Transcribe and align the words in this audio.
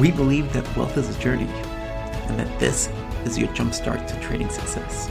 We 0.00 0.10
believe 0.10 0.52
that 0.52 0.76
wealth 0.76 0.98
is 0.98 1.08
a 1.08 1.18
journey 1.18 1.48
and 2.28 2.38
that 2.38 2.60
this 2.60 2.90
is 3.24 3.38
your 3.38 3.48
jumpstart 3.48 4.06
to 4.06 4.20
trading 4.20 4.50
success. 4.50 5.08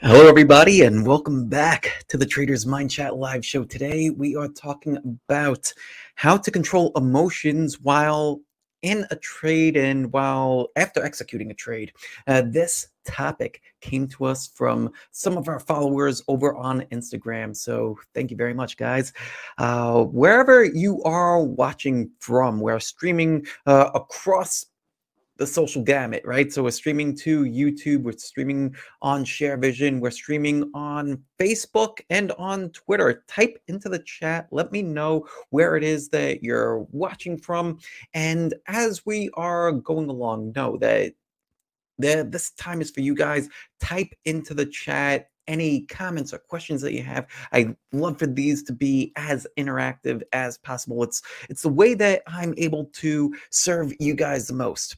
Hello, 0.00 0.26
everybody, 0.26 0.80
and 0.80 1.06
welcome 1.06 1.46
back 1.46 2.06
to 2.08 2.16
the 2.16 2.24
Traders 2.24 2.64
Mind 2.64 2.90
Chat 2.90 3.14
live 3.14 3.44
show. 3.44 3.64
Today, 3.64 4.08
we 4.08 4.34
are 4.34 4.48
talking 4.48 4.96
about 5.28 5.70
how 6.14 6.38
to 6.38 6.50
control 6.50 6.90
emotions 6.96 7.82
while 7.82 8.40
in 8.80 9.04
a 9.10 9.16
trade 9.16 9.76
and 9.76 10.10
while 10.10 10.68
after 10.76 11.04
executing 11.04 11.50
a 11.50 11.54
trade. 11.54 11.92
Uh, 12.26 12.44
this 12.46 12.88
topic 13.04 13.62
came 13.80 14.06
to 14.08 14.24
us 14.24 14.48
from 14.48 14.90
some 15.10 15.36
of 15.36 15.48
our 15.48 15.60
followers 15.60 16.22
over 16.28 16.54
on 16.56 16.82
Instagram. 16.92 17.56
So 17.56 17.98
thank 18.14 18.30
you 18.30 18.36
very 18.36 18.54
much, 18.54 18.76
guys. 18.76 19.12
Uh, 19.58 20.04
wherever 20.04 20.64
you 20.64 21.02
are 21.02 21.42
watching 21.42 22.10
from, 22.18 22.60
we're 22.60 22.80
streaming 22.80 23.46
uh, 23.66 23.90
across 23.94 24.66
the 25.42 25.46
social 25.46 25.82
gamut, 25.82 26.22
right? 26.24 26.52
So 26.52 26.62
we're 26.62 26.70
streaming 26.70 27.16
to 27.16 27.44
YouTube, 27.44 28.02
we're 28.02 28.12
streaming 28.12 28.76
on 29.00 29.24
ShareVision, 29.24 29.98
we're 29.98 30.10
streaming 30.10 30.70
on 30.74 31.20
Facebook 31.36 31.98
and 32.10 32.30
on 32.32 32.70
Twitter. 32.70 33.24
Type 33.26 33.58
into 33.66 33.88
the 33.88 33.98
chat, 34.00 34.46
let 34.52 34.70
me 34.70 34.82
know 34.82 35.26
where 35.50 35.76
it 35.76 35.82
is 35.82 36.08
that 36.10 36.44
you're 36.44 36.80
watching 36.92 37.38
from. 37.38 37.78
And 38.14 38.54
as 38.68 39.04
we 39.06 39.30
are 39.34 39.72
going 39.72 40.08
along, 40.08 40.52
know 40.54 40.76
that 40.76 41.14
the, 41.98 42.26
this 42.28 42.50
time 42.52 42.80
is 42.80 42.90
for 42.90 43.00
you 43.00 43.14
guys. 43.14 43.48
Type 43.80 44.12
into 44.24 44.54
the 44.54 44.66
chat 44.66 45.28
any 45.48 45.82
comments 45.82 46.32
or 46.32 46.38
questions 46.38 46.80
that 46.82 46.92
you 46.92 47.02
have. 47.02 47.26
I 47.52 47.74
love 47.92 48.18
for 48.18 48.26
these 48.26 48.62
to 48.64 48.72
be 48.72 49.12
as 49.16 49.46
interactive 49.58 50.22
as 50.32 50.58
possible. 50.58 51.02
It's 51.02 51.22
it's 51.48 51.62
the 51.62 51.68
way 51.68 51.94
that 51.94 52.22
I'm 52.26 52.54
able 52.56 52.86
to 52.94 53.34
serve 53.50 53.92
you 53.98 54.14
guys 54.14 54.46
the 54.46 54.54
most. 54.54 54.96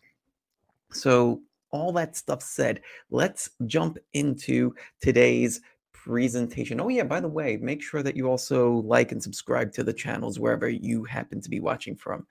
So, 0.92 1.40
all 1.70 1.92
that 1.92 2.16
stuff 2.16 2.40
said, 2.40 2.82
let's 3.10 3.50
jump 3.66 3.98
into 4.12 4.74
today's 5.00 5.60
presentation. 5.92 6.80
Oh, 6.80 6.88
yeah, 6.88 7.02
by 7.02 7.18
the 7.18 7.28
way, 7.28 7.56
make 7.56 7.82
sure 7.82 8.02
that 8.02 8.16
you 8.16 8.28
also 8.28 8.74
like 8.84 9.10
and 9.10 9.20
subscribe 9.20 9.72
to 9.72 9.82
the 9.82 9.92
channels 9.92 10.38
wherever 10.38 10.68
you 10.68 11.02
happen 11.02 11.40
to 11.40 11.50
be 11.50 11.58
watching 11.58 11.96
from. 11.96 12.26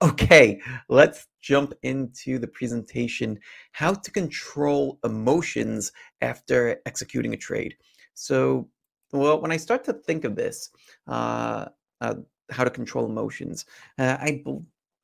Okay, 0.00 0.60
let's 0.88 1.26
jump 1.40 1.74
into 1.82 2.38
the 2.38 2.46
presentation 2.46 3.38
how 3.72 3.94
to 3.94 4.10
control 4.12 5.00
emotions 5.02 5.90
after 6.20 6.80
executing 6.86 7.34
a 7.34 7.36
trade. 7.36 7.74
So, 8.14 8.68
well, 9.12 9.40
when 9.40 9.50
I 9.50 9.56
start 9.56 9.82
to 9.84 9.92
think 9.92 10.22
of 10.22 10.36
this, 10.36 10.70
uh, 11.08 11.66
uh, 12.00 12.14
how 12.50 12.62
to 12.62 12.70
control 12.70 13.06
emotions, 13.06 13.64
uh, 13.98 14.16
I 14.20 14.44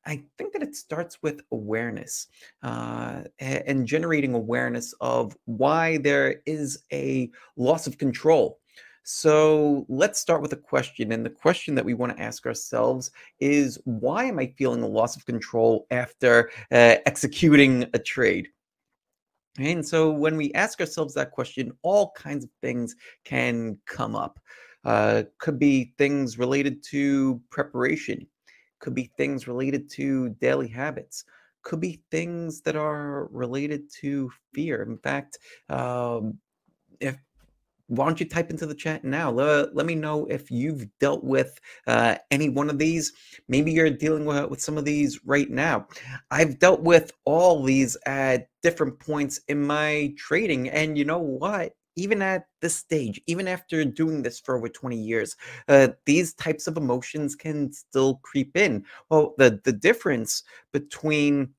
I 0.07 0.23
think 0.39 0.53
that 0.53 0.63
it 0.63 0.77
starts 0.77 1.19
with 1.23 1.41
awareness 1.51 2.29
uh, 2.63 3.23
and 3.41 3.87
generating 3.87 4.35
awareness 4.35 4.95
of 5.01 5.37
why 5.47 5.97
there 5.97 6.43
is 6.47 6.85
a 6.93 7.31
loss 7.57 7.87
of 7.87 7.99
control. 7.99 8.61
So 9.05 9.87
let's 9.89 10.19
start 10.19 10.43
with 10.43 10.53
a 10.53 10.57
question. 10.57 11.13
And 11.13 11.25
the 11.25 11.31
question 11.31 11.75
that 11.75 11.85
we 11.85 11.95
want 11.95 12.17
to 12.17 12.23
ask 12.23 12.47
ourselves 12.47 13.11
is 13.39 13.79
why 13.85 14.25
am 14.25 14.39
I 14.39 14.53
feeling 14.59 14.83
a 14.83 14.89
loss 14.89 15.17
of 15.17 15.27
control 15.27 15.87
after 15.91 16.51
uh, 16.73 16.97
executing 17.07 17.85
a 17.95 17.99
trade? 17.99 18.49
And 19.59 19.87
so 19.87 20.11
when 20.11 20.37
we 20.37 20.53
ask 20.55 20.81
ourselves 20.81 21.15
that 21.15 21.31
question, 21.31 21.71
all 21.83 22.11
kinds 22.17 22.45
of 22.45 22.51
things 22.61 22.97
can 23.25 23.79
come 23.87 24.17
up. 24.17 24.41
Uh, 24.85 25.23
could 25.39 25.59
be 25.59 25.95
things 25.97 26.39
related 26.39 26.83
to 26.83 27.41
preparation 27.51 28.27
could 28.85 28.95
be 28.95 29.11
things 29.17 29.49
related 29.49 29.89
to 29.89 30.29
daily 30.43 30.69
habits, 30.69 31.25
could 31.63 31.81
be 31.81 32.03
things 32.11 32.61
that 32.61 32.77
are 32.77 33.29
related 33.29 33.91
to 33.91 34.31
fear. 34.53 34.83
In 34.83 34.99
fact, 34.99 35.39
um, 35.71 36.39
if 37.01 37.17
why 37.89 38.07
don't 38.07 38.21
you 38.21 38.27
type 38.27 38.51
into 38.51 38.67
the 38.67 38.75
chat 38.75 39.05
now? 39.05 39.31
Let, 39.31 39.75
let 39.75 39.87
me 39.87 39.95
know 39.95 40.27
if 40.27 40.51
you've 40.51 40.87
dealt 41.01 41.23
with 41.23 41.61
uh, 41.87 42.17
any 42.31 42.49
one 42.49 42.71
of 42.71 42.79
these. 42.79 43.13
Maybe 43.49 43.73
you're 43.73 43.91
dealing 43.91 44.25
with, 44.25 44.49
with 44.51 44.61
some 44.61 44.79
of 44.79 44.85
these 44.85 45.21
right 45.25 45.51
now. 45.51 45.87
I've 46.31 46.59
dealt 46.59 46.81
with 46.81 47.13
all 47.25 47.63
these 47.63 47.97
at 48.07 48.49
different 48.63 48.99
points 48.99 49.41
in 49.49 49.63
my 49.63 50.15
trading. 50.17 50.71
And 50.71 50.97
you 50.97 51.05
know 51.05 51.19
what? 51.19 51.73
even 51.97 52.23
at 52.23 52.47
this 52.61 52.75
stage, 52.75 53.21
even 53.27 53.47
after 53.47 53.85
doing 53.85 54.23
this 54.23 54.41
for 54.41 54.57
over 54.57 54.69
20 54.69 54.97
years, 54.97 55.37
uh, 55.69 55.89
these 56.07 56.35
types 56.35 56.67
of 56.67 56.77
emotions 56.77 57.35
can 57.37 57.73
still 57.73 58.17
creep 58.25 58.57
in. 58.57 58.85
Well, 59.11 59.35
the, 59.39 59.61
the 59.65 59.73
difference 59.73 60.43
between 60.73 61.51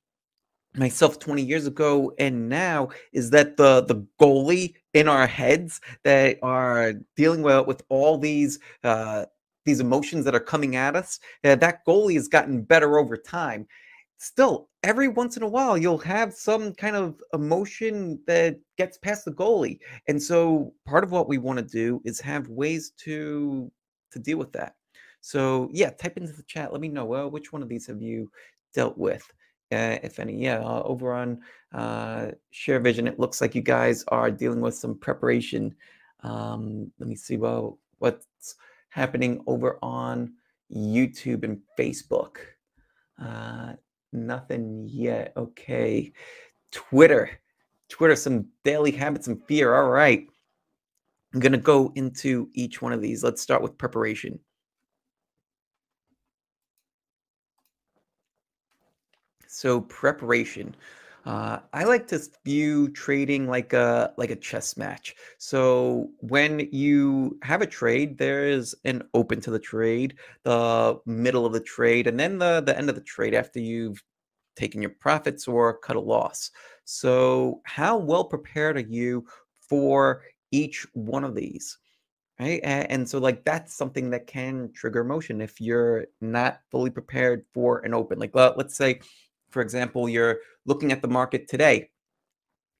myself 0.75 1.19
20 1.19 1.41
years 1.41 1.67
ago 1.67 2.11
and 2.19 2.49
now 2.49 2.89
is 3.13 3.29
that 3.29 3.57
the 3.57 3.81
the 3.85 4.05
goalie 4.19 4.73
in 4.95 5.09
our 5.09 5.27
heads 5.27 5.81
that 6.03 6.39
are 6.41 6.93
dealing 7.17 7.43
with, 7.43 7.67
with 7.67 7.83
all 7.89 8.17
these 8.17 8.57
uh, 8.83 9.25
these 9.65 9.79
emotions 9.79 10.23
that 10.23 10.35
are 10.35 10.39
coming 10.39 10.75
at 10.75 10.95
us, 10.95 11.19
uh, 11.43 11.55
that 11.55 11.85
goalie 11.87 12.15
has 12.15 12.27
gotten 12.27 12.61
better 12.61 12.97
over 12.97 13.17
time. 13.17 13.67
Still 14.17 14.69
every 14.83 15.09
once 15.09 15.35
in 15.35 15.43
a 15.43 15.47
while 15.47 15.77
you'll 15.77 15.97
have 15.97 16.33
some 16.33 16.73
kind 16.73 16.95
of 16.95 17.19
emotion 17.33 18.19
that 18.25 18.57
gets 18.77 18.97
past 18.97 19.25
the 19.25 19.31
goalie. 19.31 19.79
And 20.07 20.21
so 20.21 20.73
part 20.85 21.03
of 21.03 21.11
what 21.11 21.27
we 21.27 21.37
want 21.37 21.59
to 21.59 21.65
do 21.65 22.01
is 22.05 22.19
have 22.21 22.47
ways 22.47 22.93
to 23.03 23.69
to 24.11 24.19
deal 24.19 24.37
with 24.37 24.53
that. 24.53 24.75
So 25.19 25.69
yeah 25.73 25.89
type 25.89 26.15
into 26.15 26.31
the 26.31 26.43
chat. 26.43 26.71
Let 26.71 26.81
me 26.81 26.87
know 26.87 27.05
well 27.05 27.29
which 27.29 27.51
one 27.51 27.61
of 27.61 27.67
these 27.67 27.85
have 27.87 28.01
you 28.01 28.31
dealt 28.73 28.97
with 28.97 29.29
uh, 29.71 29.97
if 30.03 30.19
any 30.19 30.43
yeah 30.43 30.59
uh, 30.59 30.81
over 30.85 31.13
on 31.13 31.39
uh 31.73 32.31
ShareVision 32.53 33.07
it 33.07 33.19
looks 33.19 33.41
like 33.41 33.55
you 33.55 33.61
guys 33.61 34.03
are 34.09 34.31
dealing 34.31 34.61
with 34.61 34.75
some 34.75 34.95
preparation 34.97 35.75
um 36.21 36.91
let 36.99 37.09
me 37.09 37.15
see 37.15 37.37
well 37.37 37.79
what's 37.99 38.55
happening 38.89 39.43
over 39.47 39.77
on 39.81 40.33
youtube 40.71 41.43
and 41.43 41.59
facebook 41.77 42.37
uh 43.21 43.73
Nothing 44.15 44.87
yet. 44.89 45.33
Okay. 45.35 46.13
Twitter. 46.71 47.29
Twitter, 47.89 48.15
some 48.15 48.47
daily 48.63 48.91
habits 48.91 49.27
and 49.27 49.43
fear. 49.45 49.75
All 49.75 49.89
right. 49.89 50.25
I'm 51.33 51.39
going 51.39 51.51
to 51.51 51.57
go 51.57 51.91
into 51.95 52.49
each 52.53 52.81
one 52.81 52.93
of 52.93 53.01
these. 53.01 53.23
Let's 53.23 53.41
start 53.41 53.61
with 53.61 53.77
preparation. 53.77 54.39
So, 59.55 59.81
preparation. 59.81 60.75
Uh, 61.25 61.59
I 61.73 61.85
like 61.85 62.07
to 62.07 62.19
view 62.43 62.89
trading 62.89 63.47
like 63.47 63.71
a 63.73 64.13
like 64.17 64.29
a 64.29 64.35
chess 64.35 64.75
match. 64.77 65.15
So 65.37 66.09
when 66.19 66.67
you 66.71 67.39
have 67.41 67.61
a 67.61 67.65
trade, 67.65 68.17
there 68.17 68.47
is 68.47 68.75
an 68.83 69.01
open 69.13 69.39
to 69.41 69.51
the 69.51 69.59
trade, 69.59 70.15
the 70.43 70.99
middle 71.05 71.45
of 71.45 71.53
the 71.53 71.61
trade, 71.61 72.05
and 72.07 72.19
then 72.19 72.37
the 72.37 72.61
the 72.61 72.77
end 72.77 72.89
of 72.89 72.95
the 72.95 73.01
trade 73.01 73.33
after 73.33 73.59
you've 73.59 74.03
taken 74.57 74.81
your 74.81 74.91
profits 74.91 75.47
or 75.47 75.77
cut 75.77 75.95
a 75.95 76.01
loss. 76.01 76.51
So 76.83 77.61
how 77.63 77.97
well 77.97 78.25
prepared 78.25 78.77
are 78.77 78.81
you 78.81 79.25
for 79.69 80.23
each 80.51 80.85
one 80.93 81.23
of 81.23 81.33
these? 81.33 81.77
Right. 82.37 82.59
And 82.63 83.07
so, 83.09 83.17
like, 83.17 83.45
that's 83.45 83.73
something 83.73 84.09
that 84.09 84.27
can 84.27 84.69
trigger 84.73 84.99
emotion 84.99 85.39
if 85.39 85.61
you're 85.61 86.07
not 86.19 86.59
fully 86.69 86.89
prepared 86.89 87.45
for 87.53 87.79
an 87.79 87.93
open. 87.93 88.19
Like, 88.19 88.35
let's 88.35 88.75
say 88.75 88.99
for 89.55 89.61
example, 89.61 90.09
you're 90.09 90.41
looking 90.65 90.91
at 90.91 91.01
the 91.01 91.07
market 91.07 91.47
today 91.47 91.89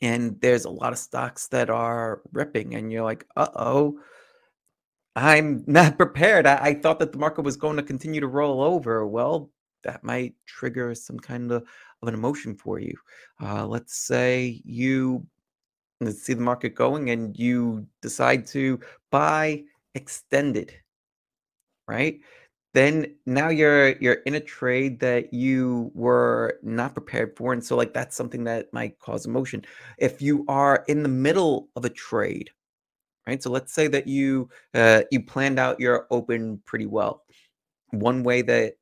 and 0.02 0.38
there's 0.41 0.66
a 0.66 0.69
lot 0.69 0.91
of 0.91 1.00
stocks 1.00 1.47
that 1.47 1.69
are 1.69 2.22
ripping, 2.34 2.75
and 2.75 2.91
you're 2.91 3.06
like, 3.06 3.25
uh 3.38 3.47
oh, 3.56 3.97
I'm 5.16 5.64
not 5.67 5.96
prepared. 6.03 6.46
I, 6.46 6.58
I, 6.58 6.73
thought 6.73 7.00
that 7.00 7.14
the 7.14 7.17
market 7.17 7.44
was 7.44 7.55
going 7.55 7.78
to 7.78 7.84
continue 7.84 8.20
to 8.20 8.28
roll 8.28 8.61
over. 8.61 9.08
Well, 9.08 9.52
that 9.85 10.03
might 10.03 10.35
trigger 10.46 10.94
some 10.96 11.17
kind 11.17 11.50
of, 11.50 11.64
of 12.02 12.08
an 12.09 12.14
emotion 12.14 12.58
for 12.58 12.78
you. 12.78 12.94
Uh, 13.41 13.66
let's 13.66 13.96
say 13.96 14.61
you 14.66 15.26
see 16.11 16.34
the 16.34 16.41
market 16.41 16.76
going 16.76 17.09
and 17.11 17.40
you 17.40 17.88
decide 18.02 18.46
to 18.47 18.82
buy 19.11 19.64
extended, 19.94 20.73
right? 21.88 22.20
Then 22.76 23.16
now 23.26 23.50
you're 23.50 23.98
you're 24.00 24.22
in 24.26 24.36
a 24.36 24.40
trade 24.40 25.00
that 25.00 25.34
you 25.34 25.92
were 25.94 26.60
not 26.62 26.94
prepared 26.94 27.36
for 27.38 27.54
and 27.54 27.64
so 27.64 27.76
like 27.76 27.94
that's 27.94 28.16
something 28.16 28.44
that 28.44 28.72
might 28.74 29.00
cause 29.00 29.26
emotion. 29.26 29.64
If 29.98 30.22
you 30.22 30.46
are 30.48 30.84
in 30.88 31.04
the 31.04 31.10
middle 31.10 31.70
of 31.76 31.86
a 31.86 31.90
trade 31.90 32.50
right 33.28 33.42
so 33.42 33.50
let's 33.50 33.74
say 33.74 33.88
that 33.88 34.08
you 34.08 34.50
uh, 34.74 35.04
you 35.12 35.24
planned 35.24 35.60
out 35.60 35.80
your 35.80 36.08
open 36.12 36.62
pretty 36.66 36.86
well. 36.86 37.24
One 37.92 38.24
way 38.24 38.42
that 38.44 38.74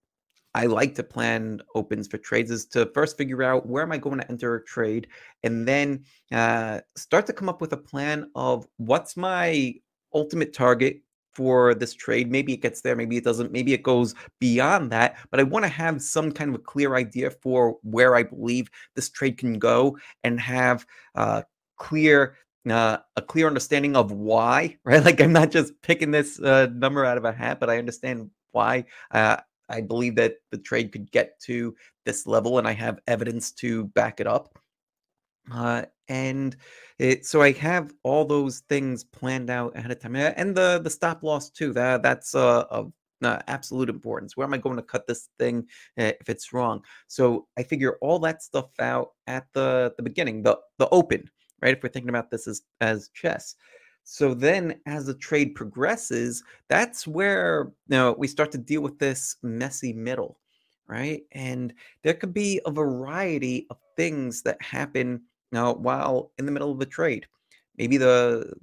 I 0.56 0.68
like 0.68 0.96
to 0.96 1.04
plan 1.04 1.62
opens 1.76 2.08
for 2.08 2.18
trades 2.18 2.52
is 2.52 2.66
to 2.68 2.90
first 2.94 3.18
figure 3.18 3.44
out 3.44 3.68
where 3.68 3.84
am 3.84 3.92
I 3.92 3.98
going 3.98 4.20
to 4.20 4.30
enter 4.30 4.56
a 4.56 4.66
trade 4.66 5.08
and 5.44 5.68
then 5.68 6.06
uh, 6.32 6.82
start 6.96 7.26
to 7.28 7.34
come 7.34 7.50
up 7.50 7.60
with 7.60 7.74
a 7.74 7.78
plan 7.78 8.30
of 8.36 8.68
what's 8.78 9.18
my 9.18 9.74
ultimate 10.14 10.54
target 10.54 11.02
for 11.36 11.74
this 11.74 11.94
trade. 11.94 12.32
Maybe 12.32 12.54
it 12.54 12.62
gets 12.62 12.82
there, 12.82 12.96
maybe 12.96 13.18
it 13.18 13.24
doesn't, 13.24 13.52
maybe 13.52 13.74
it 13.74 13.84
goes 13.84 14.16
beyond 14.40 14.92
that. 14.92 15.18
But 15.32 15.40
I 15.40 15.44
want 15.44 15.66
to 15.66 15.70
have 15.70 16.02
some 16.02 16.32
kind 16.32 16.50
of 16.50 16.56
a 16.56 16.64
clear 16.64 16.96
idea 16.96 17.32
for 17.32 17.78
where 17.84 18.16
I 18.16 18.24
believe 18.24 18.70
this 18.96 19.10
trade 19.10 19.38
can 19.38 19.60
go 19.60 19.98
and 20.24 20.40
have 20.40 20.86
uh, 21.16 21.44
clear 21.78 22.36
uh, 22.70 22.98
a 23.18 23.22
clear 23.22 23.48
understanding 23.48 23.96
of 23.96 24.12
why, 24.12 24.78
right? 24.86 25.04
Like 25.04 25.22
I'm 25.22 25.34
not 25.34 25.52
just 25.52 25.74
picking 25.82 26.12
this 26.12 26.40
uh, 26.40 26.68
number 26.74 27.06
out 27.06 27.18
of 27.18 27.26
a 27.26 27.34
hat, 27.34 27.60
but 27.60 27.70
I 27.70 27.78
understand 27.78 28.30
why. 28.52 28.86
Uh, 29.12 29.38
I 29.70 29.82
believe 29.82 30.16
that 30.16 30.36
the 30.52 30.58
trade 30.58 30.92
could 30.92 31.12
get 31.12 31.40
to 31.42 31.76
this 32.06 32.28
level, 32.28 32.60
and 32.60 32.68
I 32.68 32.74
have 32.74 33.00
evidence 33.08 33.52
to 33.54 33.86
back 33.86 34.20
it 34.20 34.28
up. 34.28 34.60
Uh, 35.52 35.84
and 36.08 36.56
it, 37.00 37.26
so 37.26 37.42
I 37.42 37.52
have 37.54 37.94
all 38.04 38.26
those 38.26 38.60
things 38.70 39.04
planned 39.04 39.50
out 39.50 39.76
ahead 39.78 39.92
of 39.92 40.00
time, 40.00 40.16
and 40.16 40.56
the 40.56 40.80
the 40.84 40.90
stop 40.90 41.24
loss 41.24 41.50
too. 41.50 41.74
That 41.74 42.02
that's 42.04 42.36
uh, 42.36 42.64
of 42.70 42.94
uh, 43.24 43.40
absolute 43.48 43.90
importance. 43.90 44.36
Where 44.36 44.46
am 44.46 44.54
I 44.54 44.58
going 44.58 44.76
to 44.76 44.84
cut 44.84 45.08
this 45.08 45.30
thing 45.40 45.68
uh, 45.98 46.12
if 46.20 46.30
it's 46.30 46.54
wrong? 46.54 46.82
So 47.08 47.48
I 47.58 47.64
figure 47.64 47.98
all 48.02 48.20
that 48.20 48.44
stuff 48.44 48.70
out 48.80 49.10
at 49.28 49.48
the 49.54 49.94
the 49.98 50.04
beginning, 50.04 50.44
the 50.44 50.60
the 50.78 50.90
open, 50.90 51.30
right? 51.62 51.76
If 51.76 51.84
we're 51.84 51.90
thinking 51.90 52.10
about 52.10 52.32
this 52.32 52.48
as 52.48 52.62
as 52.82 53.10
chess. 53.14 53.56
So 54.06 54.34
then 54.34 54.82
as 54.86 55.06
the 55.06 55.14
trade 55.14 55.56
progresses, 55.56 56.44
that's 56.68 57.08
where 57.08 57.72
you 57.88 57.98
know 57.98 58.16
we 58.18 58.28
start 58.28 58.52
to 58.52 58.58
deal 58.58 58.82
with 58.82 59.00
this 59.00 59.38
messy 59.42 59.94
middle, 59.94 60.40
right? 60.88 61.24
And 61.32 61.74
there 62.04 62.14
could 62.14 62.34
be 62.34 62.60
a 62.66 62.72
variety 62.72 63.68
of 63.70 63.78
things 63.96 64.42
that 64.44 64.62
happen 64.62 65.22
now 65.54 65.74
while 65.74 66.32
in 66.38 66.46
the 66.46 66.52
middle 66.52 66.72
of 66.72 66.82
a 66.82 66.86
trade. 66.86 67.26
Maybe 67.78 67.98
the 67.98 68.54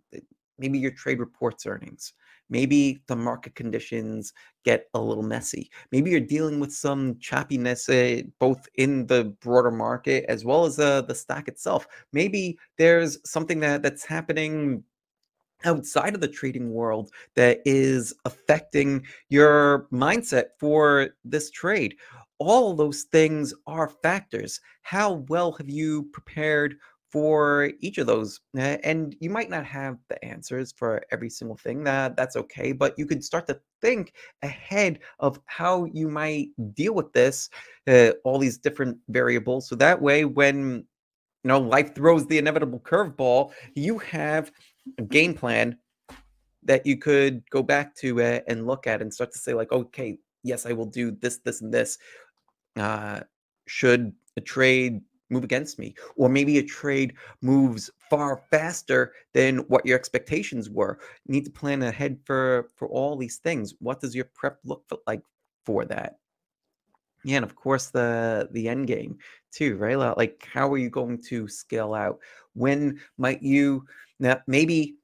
maybe 0.59 0.79
your 0.79 0.91
trade 0.91 1.19
reports 1.19 1.67
earnings. 1.67 2.13
Maybe 2.51 3.01
the 3.07 3.17
market 3.17 3.55
conditions 3.55 4.33
get 4.65 4.87
a 4.95 5.01
little 5.01 5.23
messy. 5.23 5.71
Maybe 5.93 6.11
you're 6.11 6.21
dealing 6.21 6.59
with 6.59 6.73
some 6.73 7.15
choppiness 7.15 7.89
uh, 7.89 8.29
both 8.41 8.69
in 8.75 9.07
the 9.07 9.37
broader 9.41 9.71
market 9.71 10.25
as 10.29 10.45
well 10.45 10.65
as 10.65 10.79
uh, 10.79 11.03
the 11.03 11.15
stock 11.15 11.47
itself. 11.47 11.87
Maybe 12.13 12.59
there's 12.77 13.19
something 13.25 13.61
that 13.61 13.83
that's 13.83 14.05
happening 14.05 14.83
outside 15.65 16.15
of 16.15 16.21
the 16.21 16.29
trading 16.29 16.73
world 16.73 17.11
that 17.37 17.61
is 17.65 18.15
affecting 18.25 19.07
your 19.29 19.87
mindset 19.93 20.47
for 20.59 21.11
this 21.25 21.51
trade. 21.51 21.97
All 22.41 22.75
those 22.75 23.05
things 23.05 23.55
are 23.67 23.89
factors. 24.03 24.61
How 24.83 25.25
well 25.29 25.53
have 25.53 25.71
you 25.71 26.09
prepared 26.13 26.77
for 27.11 27.73
each 27.81 27.99
of 27.99 28.07
those 28.07 28.41
and 28.57 29.17
you 29.21 29.31
might 29.31 29.51
not 29.51 29.65
have 29.65 29.99
the 30.09 30.25
answers 30.25 30.73
for 30.77 31.03
every 31.11 31.29
single 31.29 31.57
thing 31.57 31.83
that 31.83 32.17
that's 32.17 32.37
okay 32.37 32.73
but 32.73 32.97
you 32.97 33.05
could 33.05 33.25
start 33.25 33.47
to 33.47 33.61
think 33.83 34.13
ahead 34.43 35.01
of 35.19 35.41
how 35.47 35.85
you 35.87 36.09
might 36.09 36.49
deal 36.75 36.95
with 36.95 37.13
this 37.13 37.51
uh, 37.89 38.11
all 38.25 38.39
these 38.39 38.59
different 38.59 38.97
variables 39.09 39.69
so 39.69 39.75
that 39.75 40.01
way 40.01 40.25
when 40.25 40.85
you 41.43 41.49
know 41.49 41.59
life 41.59 41.95
throws 41.95 42.27
the 42.27 42.39
inevitable 42.39 42.81
curveball 42.81 43.51
you 43.75 43.99
have 43.99 44.53
a 44.99 45.03
game 45.03 45.35
plan 45.35 45.77
that 46.63 46.87
you 46.87 46.97
could 46.97 47.43
go 47.51 47.63
back 47.63 47.95
to 47.97 48.23
uh, 48.23 48.41
and 48.47 48.67
look 48.67 48.87
at 48.87 49.03
and 49.03 49.13
start 49.13 49.33
to 49.33 49.39
say 49.39 49.53
like 49.53 49.73
okay 49.73 50.17
yes 50.45 50.65
i 50.65 50.73
will 50.73 50.87
do 50.87 51.11
this 51.11 51.39
this 51.39 51.61
and 51.61 51.75
this 51.75 51.99
uh, 52.77 53.21
should 53.67 54.13
a 54.37 54.41
trade 54.41 55.01
move 55.31 55.45
against 55.45 55.79
me 55.79 55.95
or 56.17 56.29
maybe 56.29 56.59
a 56.59 56.63
trade 56.63 57.15
moves 57.41 57.91
far 58.11 58.43
faster 58.51 59.13
than 59.33 59.59
what 59.69 59.87
your 59.87 59.97
expectations 59.97 60.69
were. 60.69 60.99
You 61.27 61.33
need 61.33 61.45
to 61.45 61.51
plan 61.51 61.83
ahead 61.83 62.19
for 62.25 62.69
for 62.77 62.89
all 62.89 63.17
these 63.17 63.39
things. 63.39 63.75
What 63.79 64.01
does 64.01 64.15
your 64.15 64.29
prep 64.35 64.59
look 64.65 64.85
like 65.07 65.23
for 65.65 65.85
that? 65.87 66.19
Yeah 67.25 67.37
and 67.37 67.45
of 67.45 67.55
course 67.55 67.89
the 67.89 68.49
the 68.53 68.69
end 68.69 68.87
game 68.87 69.19
too 69.53 69.77
right? 69.77 69.97
Like 69.97 70.47
how 70.53 70.73
are 70.73 70.79
you 70.79 70.91
going 70.91 71.23
to 71.29 71.49
scale 71.49 71.95
out? 71.95 72.19
When 72.55 73.01
might 73.19 73.43
you 73.43 73.85
now 74.19 74.41
maybe 74.47 74.97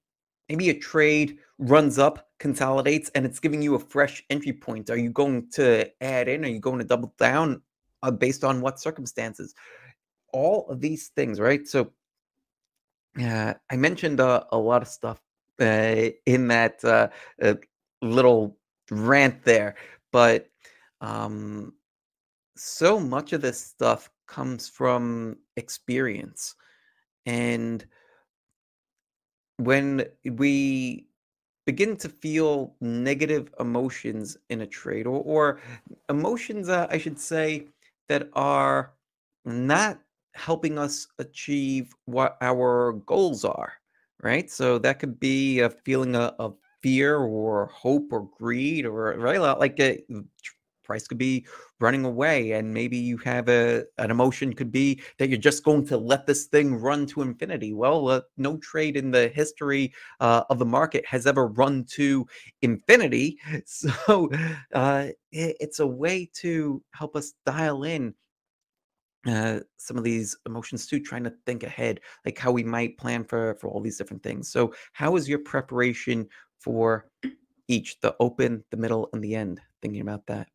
maybe 0.48 0.70
a 0.70 0.78
trade 0.78 1.38
runs 1.58 1.98
up 1.98 2.28
consolidates 2.38 3.10
and 3.14 3.24
it's 3.24 3.40
giving 3.40 3.62
you 3.62 3.74
a 3.74 3.78
fresh 3.78 4.22
entry 4.30 4.52
point. 4.52 4.90
Are 4.90 4.96
you 4.96 5.10
going 5.10 5.48
to 5.52 5.90
add 6.02 6.28
in? 6.28 6.44
Are 6.44 6.48
you 6.48 6.60
going 6.60 6.78
to 6.78 6.84
double 6.84 7.14
down 7.18 7.62
uh, 8.02 8.10
based 8.10 8.44
on 8.44 8.60
what 8.60 8.80
circumstances? 8.80 9.54
All 10.32 10.68
of 10.68 10.80
these 10.80 11.08
things 11.08 11.40
right? 11.40 11.66
So 11.66 11.92
uh, 13.18 13.54
i 13.70 13.76
mentioned 13.76 14.20
uh, 14.20 14.44
a 14.52 14.58
lot 14.58 14.82
of 14.82 14.88
stuff 14.88 15.22
uh, 15.58 16.10
in 16.26 16.48
that 16.48 16.84
uh, 16.84 17.08
uh, 17.40 17.54
little 18.02 18.58
rant 18.90 19.42
there 19.42 19.74
but 20.12 20.50
um, 21.00 21.72
so 22.56 22.98
much 22.98 23.32
of 23.32 23.42
this 23.42 23.60
stuff 23.60 24.10
comes 24.26 24.68
from 24.68 25.36
experience. 25.56 26.54
And 27.26 27.84
when 29.58 30.04
we 30.24 31.05
begin 31.66 31.96
to 31.96 32.08
feel 32.08 32.74
negative 32.80 33.52
emotions 33.60 34.36
in 34.50 34.62
a 34.62 34.66
trade 34.66 35.06
or, 35.06 35.20
or 35.22 35.60
emotions 36.08 36.68
uh, 36.68 36.86
i 36.90 36.98
should 36.98 37.18
say 37.18 37.66
that 38.08 38.28
are 38.34 38.94
not 39.44 40.00
helping 40.34 40.78
us 40.78 41.08
achieve 41.18 41.94
what 42.06 42.36
our 42.40 42.92
goals 43.06 43.44
are 43.44 43.72
right? 44.22 44.50
So 44.50 44.78
that 44.78 44.98
could 44.98 45.18
be 45.20 45.60
a 45.60 45.70
feeling 45.70 46.16
of, 46.16 46.34
of 46.38 46.56
fear 46.82 47.16
or 47.18 47.66
hope 47.66 48.12
or 48.12 48.28
greed 48.38 48.86
or 48.86 49.16
right? 49.18 49.40
Like 49.40 49.78
a 49.80 50.02
price 50.86 51.06
could 51.06 51.18
be 51.18 51.46
running 51.80 52.04
away 52.04 52.52
and 52.52 52.72
maybe 52.72 52.96
you 52.96 53.18
have 53.18 53.48
a 53.48 53.84
an 53.98 54.10
emotion 54.10 54.52
could 54.52 54.72
be 54.72 55.00
that 55.18 55.28
you're 55.28 55.38
just 55.38 55.64
going 55.64 55.86
to 55.86 55.96
let 55.96 56.26
this 56.26 56.44
thing 56.46 56.74
run 56.74 57.06
to 57.06 57.22
infinity. 57.22 57.72
Well 57.74 58.08
uh, 58.08 58.20
no 58.36 58.56
trade 58.58 58.96
in 58.96 59.10
the 59.10 59.28
history 59.28 59.92
uh, 60.20 60.44
of 60.48 60.58
the 60.58 60.64
market 60.64 61.04
has 61.06 61.26
ever 61.26 61.48
run 61.48 61.84
to 61.90 62.26
infinity. 62.62 63.38
So 63.66 64.30
uh, 64.72 65.08
it, 65.32 65.56
it's 65.60 65.80
a 65.80 65.86
way 65.86 66.30
to 66.34 66.82
help 66.92 67.16
us 67.16 67.34
dial 67.44 67.84
in 67.84 68.14
uh, 69.26 69.60
some 69.76 69.96
of 69.96 70.04
these 70.04 70.36
emotions 70.46 70.86
too 70.86 71.00
trying 71.00 71.24
to 71.24 71.32
think 71.46 71.64
ahead 71.64 72.00
like 72.24 72.38
how 72.38 72.52
we 72.52 72.62
might 72.62 72.96
plan 72.96 73.24
for 73.24 73.54
for 73.56 73.68
all 73.68 73.80
these 73.80 73.98
different 73.98 74.22
things. 74.22 74.50
So 74.50 74.72
how 74.92 75.16
is 75.16 75.28
your 75.28 75.40
preparation 75.40 76.28
for 76.60 77.06
each 77.68 77.98
the 78.00 78.14
open 78.20 78.64
the 78.70 78.76
middle 78.76 79.08
and 79.12 79.22
the 79.22 79.34
end? 79.34 79.60
Thinking 79.82 80.00
about 80.00 80.26
that 80.26 80.48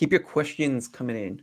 keep 0.00 0.12
your 0.12 0.22
questions 0.22 0.88
coming 0.88 1.14
in. 1.14 1.42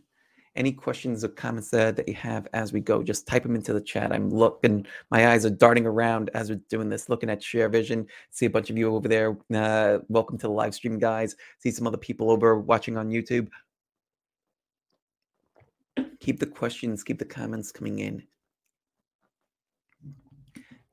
Any 0.55 0.71
questions 0.71 1.23
or 1.23 1.27
comments 1.27 1.69
that, 1.69 2.07
you 2.07 2.15
have 2.15 2.47
as 2.53 2.73
we 2.73 2.79
go, 2.79 3.03
just 3.03 3.27
type 3.27 3.43
them 3.43 3.53
into 3.53 3.71
the 3.71 3.79
chat. 3.79 4.11
I'm 4.11 4.31
looking, 4.31 4.87
my 5.11 5.27
eyes 5.27 5.45
are 5.45 5.51
darting 5.51 5.85
around 5.85 6.31
as 6.33 6.49
we're 6.49 6.59
doing 6.67 6.89
this, 6.89 7.07
looking 7.07 7.29
at 7.29 7.43
Share 7.43 7.69
Vision. 7.69 8.07
See 8.31 8.47
a 8.47 8.49
bunch 8.49 8.71
of 8.71 8.77
you 8.79 8.95
over 8.95 9.07
there. 9.07 9.37
Uh, 9.53 9.99
welcome 10.09 10.39
to 10.39 10.47
the 10.47 10.53
live 10.53 10.73
stream, 10.73 10.97
guys. 10.97 11.35
See 11.59 11.69
some 11.69 11.85
other 11.85 11.99
people 11.99 12.31
over 12.31 12.57
watching 12.59 12.97
on 12.97 13.09
YouTube. 13.09 13.47
Keep 16.19 16.39
the 16.39 16.47
questions, 16.47 17.03
keep 17.03 17.19
the 17.19 17.25
comments 17.25 17.71
coming 17.71 17.99
in 17.99 18.23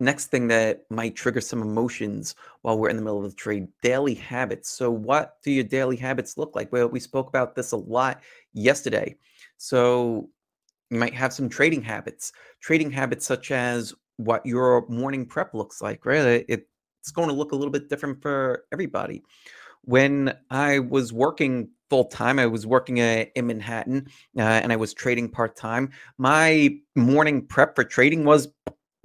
next 0.00 0.26
thing 0.26 0.48
that 0.48 0.84
might 0.90 1.14
trigger 1.14 1.40
some 1.40 1.62
emotions 1.62 2.34
while 2.62 2.78
we're 2.78 2.88
in 2.88 2.96
the 2.96 3.02
middle 3.02 3.24
of 3.24 3.30
the 3.30 3.36
trade 3.36 3.68
daily 3.82 4.14
habits 4.14 4.70
so 4.70 4.90
what 4.90 5.36
do 5.42 5.50
your 5.50 5.64
daily 5.64 5.96
habits 5.96 6.36
look 6.36 6.54
like 6.54 6.70
well 6.72 6.88
we 6.88 7.00
spoke 7.00 7.28
about 7.28 7.54
this 7.54 7.72
a 7.72 7.76
lot 7.76 8.20
yesterday 8.52 9.14
so 9.56 10.28
you 10.90 10.98
might 10.98 11.14
have 11.14 11.32
some 11.32 11.48
trading 11.48 11.82
habits 11.82 12.32
trading 12.60 12.90
habits 12.90 13.24
such 13.24 13.50
as 13.50 13.94
what 14.16 14.44
your 14.44 14.86
morning 14.88 15.24
prep 15.24 15.54
looks 15.54 15.80
like 15.80 16.04
right 16.04 16.44
it's 16.48 17.10
going 17.12 17.28
to 17.28 17.34
look 17.34 17.52
a 17.52 17.56
little 17.56 17.72
bit 17.72 17.88
different 17.88 18.20
for 18.20 18.64
everybody 18.72 19.22
when 19.82 20.34
i 20.50 20.78
was 20.78 21.12
working 21.12 21.68
full 21.90 22.06
time. 22.06 22.40
I 22.40 22.46
was 22.46 22.66
working 22.66 23.00
uh, 23.00 23.26
in 23.36 23.46
Manhattan 23.46 24.08
uh, 24.36 24.40
and 24.40 24.72
I 24.72 24.76
was 24.76 24.94
trading 24.94 25.28
part 25.28 25.54
time. 25.54 25.90
My 26.18 26.70
morning 26.96 27.46
prep 27.46 27.76
for 27.76 27.84
trading 27.84 28.24
was 28.24 28.48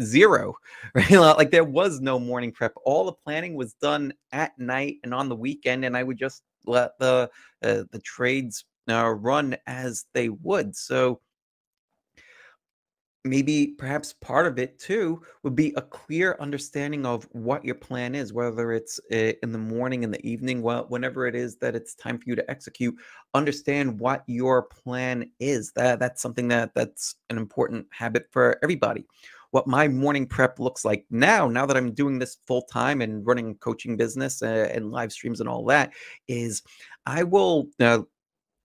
zero 0.02 0.56
right? 0.96 1.12
Like 1.12 1.52
there 1.52 1.64
was 1.64 2.02
no 2.02 2.20
morning 2.20 2.52
prep. 2.52 2.74
All 2.86 3.06
the 3.06 3.14
planning 3.14 3.56
was 3.56 3.74
done 3.74 4.14
at 4.32 4.58
night 4.58 4.98
and 5.04 5.14
on 5.14 5.30
the 5.30 5.36
weekend 5.36 5.86
and 5.86 5.96
i 5.96 6.04
would 6.04 6.18
just 6.18 6.44
let 6.66 6.98
the 7.00 7.30
uh, 7.64 7.84
the 7.92 8.00
trades 8.04 8.66
uh, 8.90 9.10
run 9.10 9.56
as 9.68 10.06
they 10.14 10.30
would. 10.30 10.76
So 10.76 11.22
maybe 13.26 13.76
perhaps 13.78 14.14
part 14.22 14.48
of 14.48 14.58
it 14.58 14.80
too 14.80 15.22
would 15.44 15.56
be 15.56 15.74
a 15.76 15.82
clear 15.82 16.38
understanding 16.40 17.06
of 17.06 17.28
what 17.34 17.66
your 17.66 17.76
plan 17.76 18.16
is 18.16 18.32
whether 18.32 18.72
it's 18.72 18.98
uh, 19.12 19.34
in 19.44 19.52
the 19.52 19.58
morning 19.58 20.04
in 20.04 20.10
the 20.10 20.26
evening 20.26 20.62
well 20.62 20.86
whenever 20.88 21.28
it 21.28 21.36
is 21.36 21.58
that 21.58 21.76
it's 21.76 21.96
time 21.96 22.18
for 22.18 22.24
you 22.28 22.36
to 22.36 22.50
execute 22.50 22.96
understand 23.34 24.00
what 24.00 24.24
your 24.28 24.64
plan 24.64 25.30
is. 25.40 25.72
That 25.74 26.00
that's 26.00 26.22
something 26.22 26.48
that 26.50 26.74
that's 26.74 27.16
an 27.30 27.38
important 27.38 27.88
habit 27.92 28.28
for 28.32 28.58
everybody 28.64 29.06
what 29.52 29.68
my 29.68 29.88
morning 29.88 30.28
prep 30.28 30.60
looks 30.60 30.86
like 30.86 31.06
now, 31.10 31.48
now 31.48 31.66
that 31.66 31.78
I'm 31.78 31.94
doing 31.94 32.20
this 32.20 32.38
full 32.48 32.64
time 32.64 33.02
and 33.02 33.26
running 33.26 33.56
coaching 33.56 33.98
business 33.98 34.42
uh, 34.42 34.70
and 34.72 34.92
live 34.92 35.12
streams 35.12 35.40
and 35.40 35.50
all 35.50 35.66
that, 35.66 35.92
is 36.28 36.62
I 37.06 37.24
will 37.24 37.70
uh, 37.80 38.00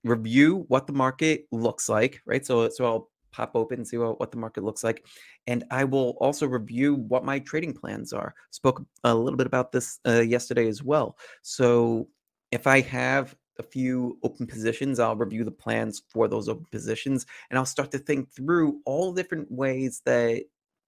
review 0.04 0.64
what 0.68 0.86
the 0.86 0.92
market 0.92 1.46
looks 1.50 1.88
like, 1.88 2.20
right? 2.26 2.44
So, 2.44 2.68
so 2.68 2.84
I'll 2.84 3.10
pop 3.32 3.52
open 3.54 3.78
and 3.80 3.88
see 3.88 3.96
what, 3.96 4.20
what 4.20 4.30
the 4.30 4.36
market 4.36 4.62
looks 4.62 4.84
like. 4.84 5.04
And 5.46 5.64
I 5.70 5.84
will 5.84 6.16
also 6.20 6.46
review 6.46 6.94
what 6.94 7.24
my 7.24 7.40
trading 7.40 7.72
plans 7.72 8.12
are. 8.12 8.34
Spoke 8.50 8.84
a 9.02 9.14
little 9.14 9.36
bit 9.36 9.46
about 9.46 9.72
this 9.72 9.98
uh, 10.06 10.20
yesterday 10.20 10.68
as 10.68 10.82
well. 10.82 11.16
So 11.42 12.08
if 12.52 12.66
I 12.66 12.80
have 12.82 13.34
a 13.58 13.62
few 13.62 14.18
open 14.22 14.46
positions, 14.46 14.98
I'll 14.98 15.16
review 15.16 15.44
the 15.44 15.50
plans 15.50 16.02
for 16.08 16.28
those 16.28 16.48
open 16.48 16.66
positions 16.70 17.26
and 17.50 17.58
I'll 17.58 17.66
start 17.66 17.90
to 17.92 17.98
think 17.98 18.32
through 18.32 18.80
all 18.84 19.12
different 19.12 19.50
ways 19.50 20.02
that 20.04 20.44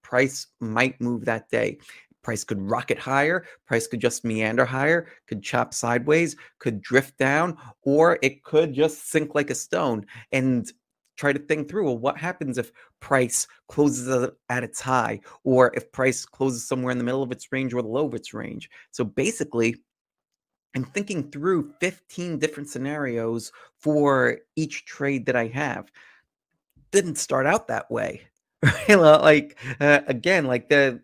price 0.06 0.46
might 0.60 1.00
move 1.00 1.24
that 1.24 1.50
day. 1.50 1.78
Price 2.22 2.44
could 2.44 2.62
rocket 2.62 2.96
higher, 2.96 3.44
price 3.66 3.88
could 3.88 3.98
just 3.98 4.24
meander 4.24 4.64
higher, 4.64 5.08
could 5.26 5.42
chop 5.42 5.74
sideways, 5.74 6.36
could 6.60 6.80
drift 6.80 7.18
down, 7.18 7.56
or 7.82 8.20
it 8.22 8.44
could 8.44 8.72
just 8.72 9.10
sink 9.10 9.34
like 9.34 9.50
a 9.50 9.54
stone. 9.54 10.06
And 10.30 10.70
try 11.16 11.32
to 11.32 11.40
think 11.40 11.68
through 11.68 11.84
well 11.84 11.98
what 11.98 12.18
happens 12.18 12.56
if 12.56 12.70
price 13.00 13.48
closes 13.68 14.30
at 14.48 14.62
its 14.62 14.80
high 14.80 15.18
or 15.44 15.72
if 15.74 15.90
price 15.90 16.26
closes 16.26 16.68
somewhere 16.68 16.92
in 16.92 16.98
the 16.98 17.04
middle 17.04 17.22
of 17.22 17.32
its 17.32 17.50
range 17.52 17.72
or 17.72 17.80
the 17.80 17.88
low 17.88 18.06
of 18.06 18.12
its 18.12 18.34
range 18.34 18.68
so 18.90 19.02
basically 19.02 19.74
i'm 20.74 20.84
thinking 20.84 21.30
through 21.30 21.72
15 21.80 22.38
different 22.38 22.68
scenarios 22.68 23.50
for 23.78 24.40
each 24.56 24.84
trade 24.84 25.24
that 25.24 25.36
i 25.36 25.46
have 25.46 25.90
didn't 26.90 27.16
start 27.16 27.46
out 27.46 27.66
that 27.68 27.90
way 27.90 28.20
like 28.88 29.58
uh, 29.80 30.00
again 30.06 30.44
like 30.44 30.68
the 30.68 31.00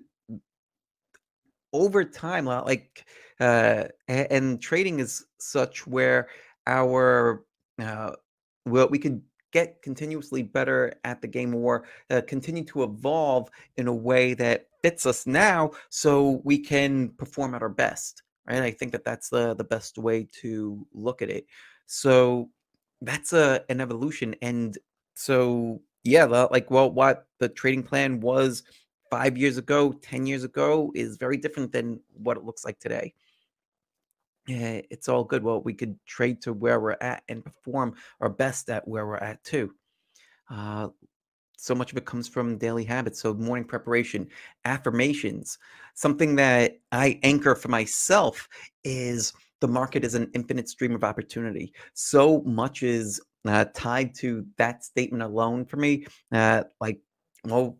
over 1.72 2.04
time 2.04 2.44
like 2.44 3.04
uh 3.40 3.84
and 4.08 4.60
trading 4.60 5.00
is 5.00 5.24
such 5.38 5.86
where 5.86 6.28
our 6.66 7.44
uh 7.82 8.12
well 8.66 8.88
we 8.88 8.98
could 8.98 9.22
get 9.52 9.80
continuously 9.82 10.42
better 10.42 10.94
at 11.04 11.20
the 11.20 11.28
game 11.28 11.54
or 11.54 11.84
uh, 12.10 12.22
continue 12.26 12.64
to 12.64 12.84
evolve 12.84 13.50
in 13.76 13.86
a 13.86 13.94
way 13.94 14.32
that 14.32 14.68
fits 14.82 15.04
us 15.04 15.26
now 15.26 15.70
so 15.90 16.40
we 16.44 16.58
can 16.58 17.10
perform 17.10 17.54
at 17.54 17.62
our 17.62 17.68
best 17.68 18.22
right? 18.46 18.62
I 18.62 18.70
think 18.70 18.92
that 18.92 19.04
that's 19.04 19.28
the 19.28 19.54
the 19.54 19.64
best 19.64 19.98
way 19.98 20.28
to 20.40 20.86
look 20.92 21.22
at 21.22 21.30
it. 21.30 21.46
So 21.86 22.50
that's 23.00 23.32
a 23.32 23.64
an 23.68 23.80
evolution 23.80 24.34
and 24.42 24.76
so 25.14 25.80
yeah 26.04 26.24
like 26.24 26.70
well 26.70 26.90
what 26.90 27.26
the 27.38 27.48
trading 27.48 27.82
plan 27.82 28.20
was 28.20 28.62
five 29.10 29.36
years 29.36 29.58
ago 29.58 29.92
10 29.92 30.26
years 30.26 30.44
ago 30.44 30.90
is 30.94 31.16
very 31.16 31.36
different 31.36 31.72
than 31.72 32.00
what 32.14 32.36
it 32.36 32.44
looks 32.44 32.64
like 32.64 32.78
today 32.78 33.12
yeah, 34.48 34.80
it's 34.90 35.08
all 35.08 35.24
good. 35.24 35.44
Well, 35.44 35.62
we 35.62 35.74
could 35.74 35.96
trade 36.04 36.42
to 36.42 36.52
where 36.52 36.80
we're 36.80 36.96
at 37.00 37.22
and 37.28 37.44
perform 37.44 37.94
our 38.20 38.28
best 38.28 38.70
at 38.70 38.86
where 38.88 39.06
we're 39.06 39.16
at 39.16 39.42
too. 39.44 39.72
Uh, 40.50 40.88
so 41.56 41.76
much 41.76 41.92
of 41.92 41.98
it 41.98 42.06
comes 42.06 42.26
from 42.26 42.58
daily 42.58 42.84
habits. 42.84 43.20
So, 43.20 43.34
morning 43.34 43.64
preparation, 43.64 44.28
affirmations, 44.64 45.58
something 45.94 46.34
that 46.36 46.78
I 46.90 47.20
anchor 47.22 47.54
for 47.54 47.68
myself 47.68 48.48
is 48.82 49.32
the 49.60 49.68
market 49.68 50.04
is 50.04 50.16
an 50.16 50.28
infinite 50.34 50.68
stream 50.68 50.92
of 50.92 51.04
opportunity. 51.04 51.72
So 51.94 52.40
much 52.40 52.82
is 52.82 53.20
uh, 53.46 53.66
tied 53.74 54.14
to 54.16 54.46
that 54.58 54.84
statement 54.84 55.22
alone 55.22 55.64
for 55.64 55.76
me. 55.76 56.06
Uh, 56.30 56.64
like, 56.80 57.00
well, 57.44 57.78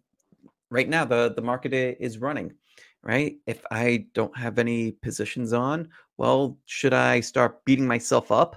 right 0.71 0.89
now 0.89 1.05
the 1.05 1.33
the 1.35 1.43
market 1.43 1.73
is 1.75 2.19
running 2.19 2.53
right? 3.03 3.37
If 3.47 3.65
I 3.71 4.07
don't 4.15 4.37
have 4.37 4.59
any 4.59 4.93
positions 4.93 5.53
on, 5.53 5.89
well, 6.19 6.59
should 6.67 6.95
I 6.95 7.21
start 7.21 7.65
beating 7.65 7.87
myself 7.87 8.31
up? 8.31 8.57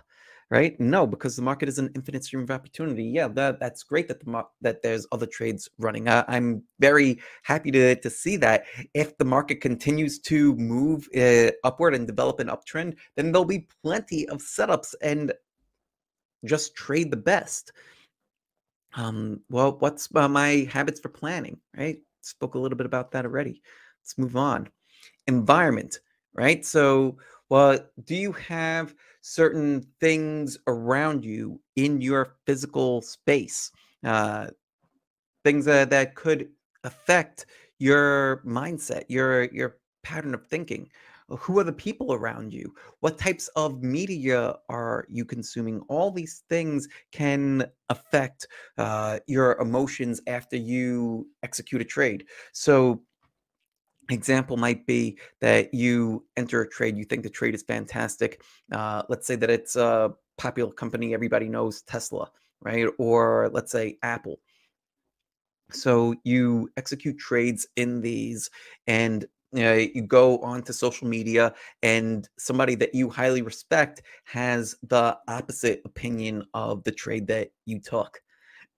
Right? 0.52 0.80
No, 0.80 1.08
because 1.08 1.36
the 1.36 1.42
market 1.42 1.68
is 1.68 1.80
an 1.80 1.90
infinite 1.96 2.24
stream 2.24 2.44
of 2.44 2.52
opportunity. 2.52 3.04
Yeah, 3.04 3.28
that, 3.30 3.60
that's 3.60 3.82
great 3.82 4.08
that 4.10 4.24
the 4.24 4.30
mar- 4.30 4.48
that 4.62 4.84
there's 4.84 5.08
other 5.12 5.26
trades 5.26 5.68
running. 5.80 6.08
Uh, 6.08 6.24
I'm 6.28 6.62
very 6.80 7.20
happy 7.42 7.72
to 7.72 7.96
to 7.96 8.10
see 8.12 8.38
that. 8.38 8.66
If 8.94 9.18
the 9.18 9.26
market 9.26 9.60
continues 9.60 10.20
to 10.20 10.56
move 10.56 11.10
uh, 11.18 11.50
upward 11.64 11.96
and 11.96 12.06
develop 12.06 12.40
an 12.40 12.50
uptrend, 12.50 12.94
then 13.16 13.32
there'll 13.32 13.44
be 13.44 13.68
plenty 13.84 14.30
of 14.30 14.38
setups 14.38 14.94
and 15.02 15.34
just 16.46 16.76
trade 16.76 17.12
the 17.12 17.18
best. 17.18 17.72
Um, 18.96 19.42
well, 19.50 19.78
what's 19.80 20.10
uh, 20.16 20.28
my 20.28 20.68
habits 20.72 21.00
for 21.00 21.10
planning? 21.10 21.60
Right? 21.78 22.00
Spoke 22.22 22.56
a 22.56 22.60
little 22.60 22.78
bit 22.78 22.86
about 22.86 23.12
that 23.12 23.26
already. 23.26 23.62
Let's 24.02 24.18
move 24.18 24.38
on. 24.38 24.70
Environment, 25.28 26.00
right? 26.34 26.66
So, 26.66 27.18
well, 27.50 27.80
do 28.06 28.16
you 28.16 28.32
have 28.34 28.96
certain 29.22 29.86
things 30.00 30.58
around 30.68 31.26
you 31.26 31.60
in 31.76 32.02
your 32.02 32.36
physical 32.46 33.02
space? 33.02 33.72
Uh, 34.04 34.48
things 35.44 35.66
that, 35.66 35.90
that 35.90 36.16
could 36.16 36.50
affect 36.84 37.46
your 37.80 38.42
mindset, 38.46 39.04
your 39.10 39.46
your 39.46 39.78
pattern 40.04 40.34
of 40.34 40.46
thinking. 40.48 40.90
Who 41.28 41.58
are 41.60 41.64
the 41.64 41.74
people 41.74 42.14
around 42.14 42.54
you? 42.54 42.74
What 43.00 43.18
types 43.18 43.48
of 43.56 43.82
media 43.82 44.56
are 44.70 45.08
you 45.10 45.26
consuming? 45.26 45.82
All 45.88 46.12
these 46.12 46.44
things 46.50 46.88
can 47.12 47.66
affect 47.90 48.48
uh, 48.78 49.20
your 49.26 49.60
emotions 49.60 50.22
after 50.28 50.56
you 50.56 51.28
execute 51.42 51.82
a 51.82 51.86
trade. 51.86 52.26
So 52.54 53.02
example 54.12 54.56
might 54.56 54.86
be 54.86 55.18
that 55.42 55.74
you 55.74 56.24
enter 56.38 56.62
a 56.62 56.70
trade 56.70 56.96
you 56.96 57.04
think 57.04 57.24
the 57.24 57.30
trade 57.30 57.56
is 57.56 57.64
fantastic 57.64 58.44
uh, 58.72 59.02
let's 59.10 59.26
say 59.26 59.36
that 59.36 59.50
it's 59.50 59.76
a 59.76 60.14
popular 60.38 60.72
company 60.72 61.14
everybody 61.14 61.50
knows 61.50 61.82
tesla 61.84 62.30
right 62.62 62.88
or 63.00 63.50
let's 63.52 63.72
say 63.72 63.98
apple 64.04 64.40
so 65.72 66.14
you 66.24 66.70
execute 66.78 67.18
trades 67.18 67.66
in 67.76 68.00
these 68.00 68.52
and 68.86 69.26
you, 69.56 69.64
know, 69.64 69.74
you 69.74 70.02
go 70.02 70.38
onto 70.40 70.74
social 70.74 71.08
media 71.08 71.54
and 71.82 72.28
somebody 72.38 72.76
that 72.76 72.94
you 72.94 73.10
highly 73.10 73.42
respect 73.42 74.02
has 74.26 74.76
the 74.84 75.18
opposite 75.28 75.82
opinion 75.86 76.46
of 76.54 76.84
the 76.84 76.92
trade 76.92 77.28
that 77.28 77.52
you 77.66 77.80
took 77.80 78.22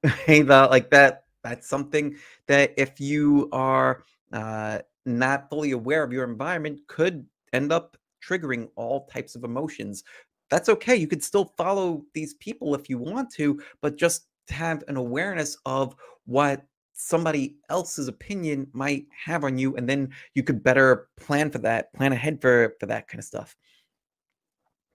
The 0.28 0.68
like 0.70 0.90
that 0.92 1.24
that's 1.44 1.68
something 1.68 2.16
that 2.48 2.74
if 2.78 3.00
you 3.00 3.50
are 3.52 4.04
uh, 4.34 4.80
not 5.06 5.50
fully 5.50 5.72
aware 5.72 6.04
of 6.04 6.12
your 6.12 6.24
environment 6.24 6.82
could 6.88 7.26
end 7.54 7.72
up 7.72 7.98
triggering 8.28 8.70
all 8.76 9.06
types 9.06 9.36
of 9.36 9.44
emotions. 9.44 10.04
That's 10.50 10.70
okay. 10.70 10.96
You 10.96 11.08
could 11.08 11.24
still 11.24 11.54
follow 11.58 12.04
these 12.14 12.34
people 12.36 12.76
if 12.76 12.90
you 12.90 12.98
want 12.98 13.32
to, 13.36 13.62
but 13.82 13.98
just 13.98 14.28
have 14.50 14.84
an 14.88 14.98
awareness 14.98 15.58
of 15.66 15.96
what 16.26 16.64
somebody 16.98 17.56
else's 17.70 18.08
opinion 18.08 18.68
might 18.74 19.06
have 19.26 19.44
on 19.44 19.58
you 19.58 19.76
and 19.76 19.88
then 19.88 20.10
you 20.34 20.44
could 20.44 20.64
better 20.64 21.08
plan 21.16 21.50
for 21.50 21.60
that 21.60 21.94
plan 21.94 22.12
ahead 22.12 22.42
for 22.42 22.76
for 22.80 22.88
that 22.88 23.08
kind 23.08 23.20
of 23.20 23.26
stuff 23.26 23.56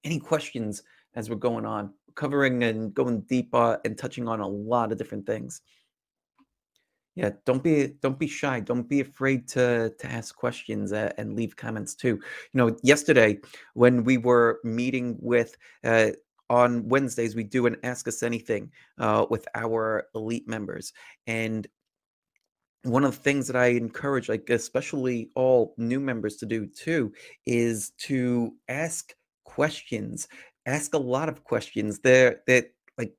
any 0.04 0.18
questions 0.18 0.82
as 1.14 1.30
we're 1.30 1.36
going 1.36 1.64
on 1.64 1.92
covering 2.14 2.64
and 2.64 2.92
going 2.92 3.20
deep 3.22 3.54
uh, 3.54 3.78
and 3.84 3.96
touching 3.96 4.28
on 4.28 4.40
a 4.40 4.46
lot 4.46 4.92
of 4.92 4.98
different 4.98 5.24
things 5.24 5.62
yeah, 7.14 7.30
don't 7.44 7.62
be 7.62 7.88
don't 8.00 8.18
be 8.18 8.26
shy. 8.26 8.60
Don't 8.60 8.88
be 8.88 9.00
afraid 9.00 9.46
to 9.48 9.92
to 9.98 10.10
ask 10.10 10.34
questions 10.34 10.92
uh, 10.92 11.12
and 11.18 11.36
leave 11.36 11.56
comments 11.56 11.94
too. 11.94 12.18
You 12.52 12.54
know, 12.54 12.76
yesterday 12.82 13.38
when 13.74 14.02
we 14.02 14.16
were 14.16 14.60
meeting 14.64 15.18
with 15.20 15.56
uh, 15.84 16.12
on 16.48 16.88
Wednesdays, 16.88 17.36
we 17.36 17.44
do 17.44 17.66
an 17.66 17.76
Ask 17.82 18.08
Us 18.08 18.22
Anything 18.22 18.70
uh, 18.98 19.26
with 19.28 19.46
our 19.54 20.06
elite 20.14 20.48
members, 20.48 20.94
and 21.26 21.66
one 22.84 23.04
of 23.04 23.12
the 23.12 23.22
things 23.22 23.46
that 23.46 23.56
I 23.56 23.66
encourage, 23.68 24.28
like 24.28 24.50
especially 24.50 25.30
all 25.34 25.74
new 25.76 26.00
members 26.00 26.36
to 26.36 26.46
do 26.46 26.66
too, 26.66 27.12
is 27.46 27.90
to 27.98 28.54
ask 28.68 29.14
questions. 29.44 30.28
Ask 30.66 30.94
a 30.94 30.98
lot 30.98 31.28
of 31.28 31.44
questions. 31.44 32.00
There 32.00 32.40
that 32.46 32.72
like 32.98 33.14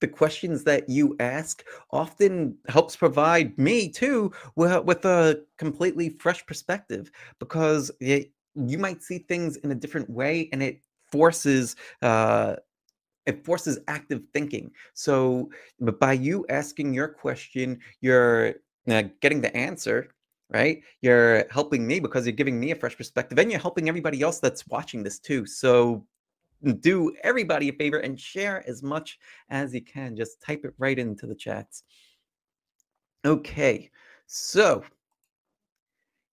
the 0.00 0.08
questions 0.08 0.64
that 0.64 0.88
you 0.88 1.16
ask 1.18 1.64
often 1.90 2.56
helps 2.68 2.94
provide 2.94 3.58
me 3.58 3.88
too 3.88 4.32
with, 4.56 4.84
with 4.84 5.04
a 5.04 5.42
completely 5.56 6.10
fresh 6.10 6.44
perspective 6.46 7.10
because 7.40 7.90
it, 8.00 8.30
you 8.54 8.78
might 8.78 9.02
see 9.02 9.18
things 9.18 9.56
in 9.58 9.72
a 9.72 9.74
different 9.74 10.08
way 10.10 10.48
and 10.52 10.62
it 10.62 10.80
forces 11.10 11.76
uh, 12.02 12.54
it 13.26 13.44
forces 13.44 13.78
active 13.88 14.22
thinking 14.32 14.70
so 14.94 15.50
but 15.80 16.00
by 16.00 16.12
you 16.12 16.46
asking 16.48 16.94
your 16.94 17.08
question 17.08 17.78
you're 18.00 18.54
uh, 18.90 19.02
getting 19.20 19.40
the 19.40 19.54
answer 19.56 20.08
right 20.50 20.82
you're 21.02 21.46
helping 21.50 21.86
me 21.86 22.00
because 22.00 22.26
you're 22.26 22.32
giving 22.32 22.58
me 22.58 22.70
a 22.70 22.74
fresh 22.74 22.96
perspective 22.96 23.38
and 23.38 23.50
you're 23.50 23.60
helping 23.60 23.88
everybody 23.88 24.22
else 24.22 24.38
that's 24.38 24.66
watching 24.68 25.02
this 25.02 25.18
too 25.18 25.44
so 25.44 26.06
do 26.80 27.14
everybody 27.22 27.68
a 27.68 27.72
favor 27.72 27.98
and 27.98 28.18
share 28.18 28.68
as 28.68 28.82
much 28.82 29.18
as 29.50 29.74
you 29.74 29.82
can. 29.82 30.16
Just 30.16 30.40
type 30.42 30.64
it 30.64 30.74
right 30.78 30.98
into 30.98 31.26
the 31.26 31.34
chats. 31.34 31.82
Okay, 33.24 33.90
so 34.26 34.84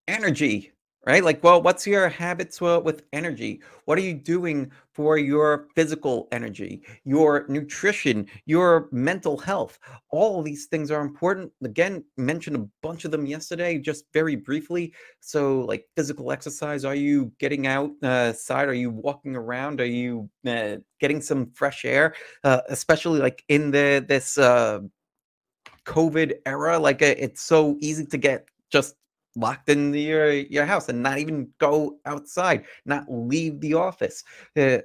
energy 0.08 0.72
right? 1.06 1.24
Like, 1.24 1.44
well, 1.44 1.62
what's 1.62 1.86
your 1.86 2.10
habits 2.10 2.60
with 2.60 3.04
energy? 3.14 3.62
What 3.86 3.98
are 3.98 4.02
you 4.02 4.16
doing 4.16 4.72
for 4.92 5.18
your 5.18 5.68
physical 5.76 6.28
energy, 6.32 6.82
your 7.04 7.46
nutrition, 7.48 8.28
your 8.46 8.90
mental 8.92 9.38
health? 9.38 9.78
All 10.10 10.42
these 10.42 10.66
things 10.66 10.90
are 10.90 11.02
important. 11.02 11.52
Again, 11.64 12.04
mentioned 12.18 12.56
a 12.56 12.68
bunch 12.82 13.06
of 13.06 13.12
them 13.12 13.26
yesterday, 13.26 13.78
just 13.78 14.06
very 14.14 14.36
briefly. 14.36 14.94
So, 15.20 15.62
like 15.62 15.86
physical 15.96 16.32
exercise, 16.32 16.84
are 16.86 16.96
you 16.96 17.32
getting 17.40 17.68
outside? 17.68 18.68
Uh, 18.68 18.72
are 18.72 18.74
you 18.74 18.90
walking 18.90 19.36
around? 19.36 19.80
Are 19.82 19.86
you 19.86 20.30
uh, 20.48 20.78
getting 21.00 21.22
some 21.22 21.52
fresh 21.52 21.86
air? 21.86 22.16
Uh, 22.44 22.62
especially 22.70 23.20
like 23.20 23.44
in 23.48 23.70
the 23.70 24.04
this 24.08 24.40
uh, 24.40 24.80
COVID 25.86 26.34
era, 26.48 26.80
like 26.80 27.04
uh, 27.04 27.14
it's 27.18 27.44
so 27.44 27.78
easy 27.80 28.06
to 28.06 28.18
get 28.18 28.48
just 28.72 28.96
locked 29.36 29.70
in 29.70 29.94
your 29.94 30.32
your 30.32 30.66
house 30.66 30.90
and 30.90 31.02
not 31.02 31.18
even 31.18 31.50
go 31.60 31.98
outside, 32.06 32.66
not 32.86 33.06
leave 33.10 33.60
the 33.60 33.74
office. 33.74 34.24
Uh, 34.58 34.80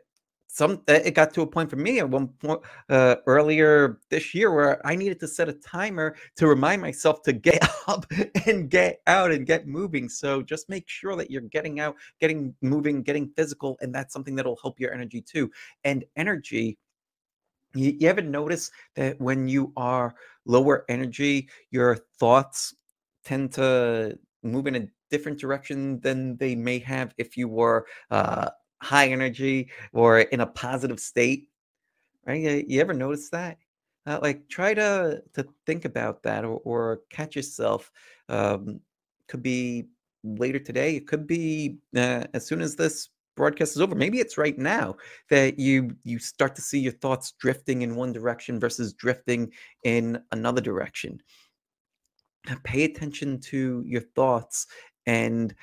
some 0.52 0.82
uh, 0.88 0.94
it 1.04 1.14
got 1.14 1.32
to 1.32 1.42
a 1.42 1.46
point 1.46 1.70
for 1.70 1.76
me 1.76 2.00
at 2.00 2.08
one 2.08 2.26
point 2.26 2.60
uh, 2.88 3.16
earlier 3.26 4.00
this 4.10 4.34
year 4.34 4.52
where 4.52 4.84
I 4.84 4.96
needed 4.96 5.20
to 5.20 5.28
set 5.28 5.48
a 5.48 5.52
timer 5.52 6.16
to 6.36 6.48
remind 6.48 6.82
myself 6.82 7.22
to 7.22 7.32
get 7.32 7.64
up 7.86 8.04
and 8.46 8.68
get 8.68 9.00
out 9.06 9.30
and 9.30 9.46
get 9.46 9.68
moving. 9.68 10.08
So 10.08 10.42
just 10.42 10.68
make 10.68 10.88
sure 10.88 11.14
that 11.16 11.30
you're 11.30 11.42
getting 11.42 11.78
out, 11.78 11.94
getting 12.20 12.52
moving, 12.62 13.02
getting 13.02 13.30
physical, 13.36 13.78
and 13.80 13.94
that's 13.94 14.12
something 14.12 14.34
that'll 14.34 14.58
help 14.60 14.80
your 14.80 14.92
energy 14.92 15.22
too. 15.22 15.50
And 15.84 16.04
energy. 16.16 16.78
You, 17.74 17.96
you 18.00 18.08
ever 18.08 18.22
notice 18.22 18.72
that 18.96 19.20
when 19.20 19.46
you 19.46 19.72
are 19.76 20.12
lower 20.44 20.84
energy, 20.88 21.48
your 21.70 21.96
thoughts 22.18 22.74
tend 23.24 23.52
to 23.52 24.18
move 24.42 24.66
in 24.66 24.76
a 24.76 24.88
different 25.10 25.38
direction 25.38 26.00
than 26.00 26.36
they 26.36 26.54
may 26.54 26.78
have 26.78 27.14
if 27.18 27.36
you 27.36 27.48
were 27.48 27.86
uh, 28.10 28.48
high 28.82 29.08
energy 29.08 29.68
or 29.92 30.20
in 30.20 30.40
a 30.40 30.46
positive 30.46 31.00
state 31.00 31.50
right? 32.26 32.40
You, 32.40 32.64
you 32.66 32.80
ever 32.80 32.94
notice 32.94 33.28
that? 33.30 33.58
Uh, 34.06 34.18
like 34.22 34.48
try 34.48 34.72
to 34.72 35.22
to 35.34 35.46
think 35.66 35.84
about 35.84 36.22
that 36.22 36.44
or, 36.44 36.60
or 36.64 37.00
catch 37.10 37.36
yourself 37.36 37.90
um, 38.30 38.80
could 39.28 39.42
be 39.42 39.84
later 40.24 40.58
today 40.58 40.96
it 40.96 41.06
could 41.06 41.26
be 41.26 41.76
uh, 41.94 42.24
as 42.32 42.46
soon 42.46 42.62
as 42.62 42.74
this 42.74 43.10
broadcast 43.36 43.76
is 43.76 43.82
over 43.82 43.94
maybe 43.94 44.18
it's 44.18 44.38
right 44.38 44.58
now 44.58 44.96
that 45.28 45.58
you 45.58 45.94
you 46.02 46.18
start 46.18 46.54
to 46.56 46.62
see 46.62 46.78
your 46.78 46.92
thoughts 46.94 47.32
drifting 47.32 47.82
in 47.82 47.94
one 47.94 48.10
direction 48.10 48.58
versus 48.58 48.94
drifting 48.94 49.52
in 49.84 50.18
another 50.32 50.62
direction 50.62 51.20
pay 52.64 52.84
attention 52.84 53.40
to 53.40 53.82
your 53.86 54.02
thoughts 54.14 54.66
and 55.06 55.54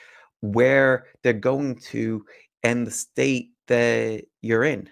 where 0.42 1.06
they're 1.24 1.34
going 1.34 1.76
to 1.76 2.26
and 2.64 2.86
the 2.86 2.92
state 2.92 3.52
that 3.68 4.24
you're 4.42 4.64
in. 4.64 4.90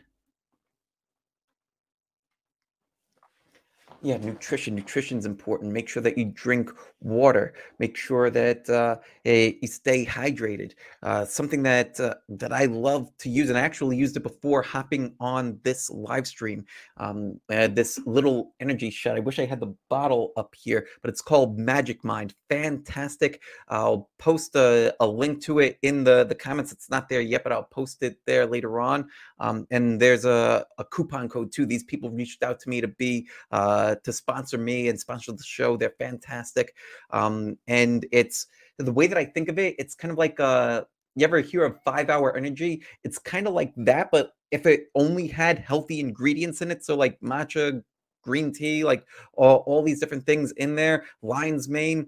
Yeah, 4.05 4.17
nutrition. 4.17 4.75
Nutrition 4.75 5.17
is 5.17 5.25
important. 5.25 5.73
Make 5.73 5.89
sure 5.89 6.03
that 6.03 6.15
you 6.15 6.25
drink 6.25 6.69
water. 7.01 7.55
Make 7.79 7.97
sure 7.97 8.29
that 8.29 8.69
uh, 8.69 8.97
eh, 9.25 9.53
you 9.59 9.67
stay 9.67 10.05
hydrated. 10.05 10.73
Uh, 11.01 11.25
something 11.25 11.63
that 11.63 11.99
uh, 11.99 12.13
that 12.29 12.53
I 12.53 12.65
love 12.65 13.09
to 13.17 13.29
use, 13.29 13.49
and 13.49 13.57
I 13.57 13.61
actually 13.61 13.97
used 13.97 14.15
it 14.15 14.21
before 14.21 14.61
hopping 14.61 15.15
on 15.19 15.59
this 15.63 15.89
live 15.89 16.27
stream. 16.27 16.65
Um, 16.97 17.41
this 17.49 17.99
little 18.05 18.53
energy 18.59 18.91
shot. 18.91 19.15
I 19.17 19.21
wish 19.21 19.39
I 19.39 19.45
had 19.45 19.59
the 19.59 19.73
bottle 19.89 20.33
up 20.37 20.53
here, 20.55 20.85
but 21.01 21.09
it's 21.09 21.23
called 21.23 21.57
Magic 21.57 22.03
Mind. 22.03 22.35
Fantastic. 22.47 23.41
I'll 23.69 24.11
post 24.19 24.55
a, 24.55 24.93
a 24.99 25.07
link 25.07 25.41
to 25.45 25.57
it 25.57 25.79
in 25.81 26.03
the 26.03 26.25
the 26.25 26.35
comments. 26.35 26.71
It's 26.71 26.91
not 26.91 27.09
there 27.09 27.21
yet, 27.21 27.41
but 27.41 27.51
I'll 27.51 27.63
post 27.63 28.03
it 28.03 28.19
there 28.27 28.45
later 28.45 28.79
on. 28.79 29.09
Um, 29.39 29.65
and 29.71 29.99
there's 29.99 30.25
a, 30.25 30.63
a 30.77 30.85
coupon 30.85 31.27
code 31.27 31.51
too. 31.51 31.65
These 31.65 31.85
people 31.85 32.11
reached 32.11 32.43
out 32.43 32.59
to 32.59 32.69
me 32.69 32.81
to 32.81 32.87
be 32.87 33.27
uh, 33.51 33.94
to 34.03 34.13
sponsor 34.13 34.57
me 34.57 34.89
and 34.89 34.99
sponsor 34.99 35.31
the 35.31 35.43
show. 35.43 35.77
They're 35.77 35.95
fantastic. 35.97 36.75
Um, 37.11 37.57
and 37.67 38.05
it's 38.11 38.47
the 38.77 38.91
way 38.91 39.07
that 39.07 39.17
I 39.17 39.25
think 39.25 39.49
of 39.49 39.57
it, 39.59 39.75
it's 39.79 39.95
kind 39.95 40.11
of 40.11 40.17
like 40.17 40.39
uh 40.39 40.83
you 41.15 41.23
ever 41.23 41.39
hear 41.39 41.63
of 41.63 41.81
five 41.83 42.09
hour 42.09 42.35
energy? 42.35 42.83
It's 43.03 43.17
kind 43.17 43.47
of 43.47 43.53
like 43.53 43.73
that, 43.77 44.09
but 44.11 44.33
if 44.51 44.65
it 44.65 44.87
only 44.95 45.27
had 45.27 45.59
healthy 45.59 45.99
ingredients 45.99 46.61
in 46.61 46.71
it, 46.71 46.83
so 46.85 46.95
like 46.95 47.19
matcha, 47.21 47.81
green 48.21 48.51
tea, 48.51 48.83
like 48.83 49.05
all, 49.33 49.63
all 49.65 49.81
these 49.81 49.99
different 49.99 50.25
things 50.25 50.51
in 50.53 50.75
there, 50.75 51.05
lion's 51.21 51.69
mane, 51.69 52.07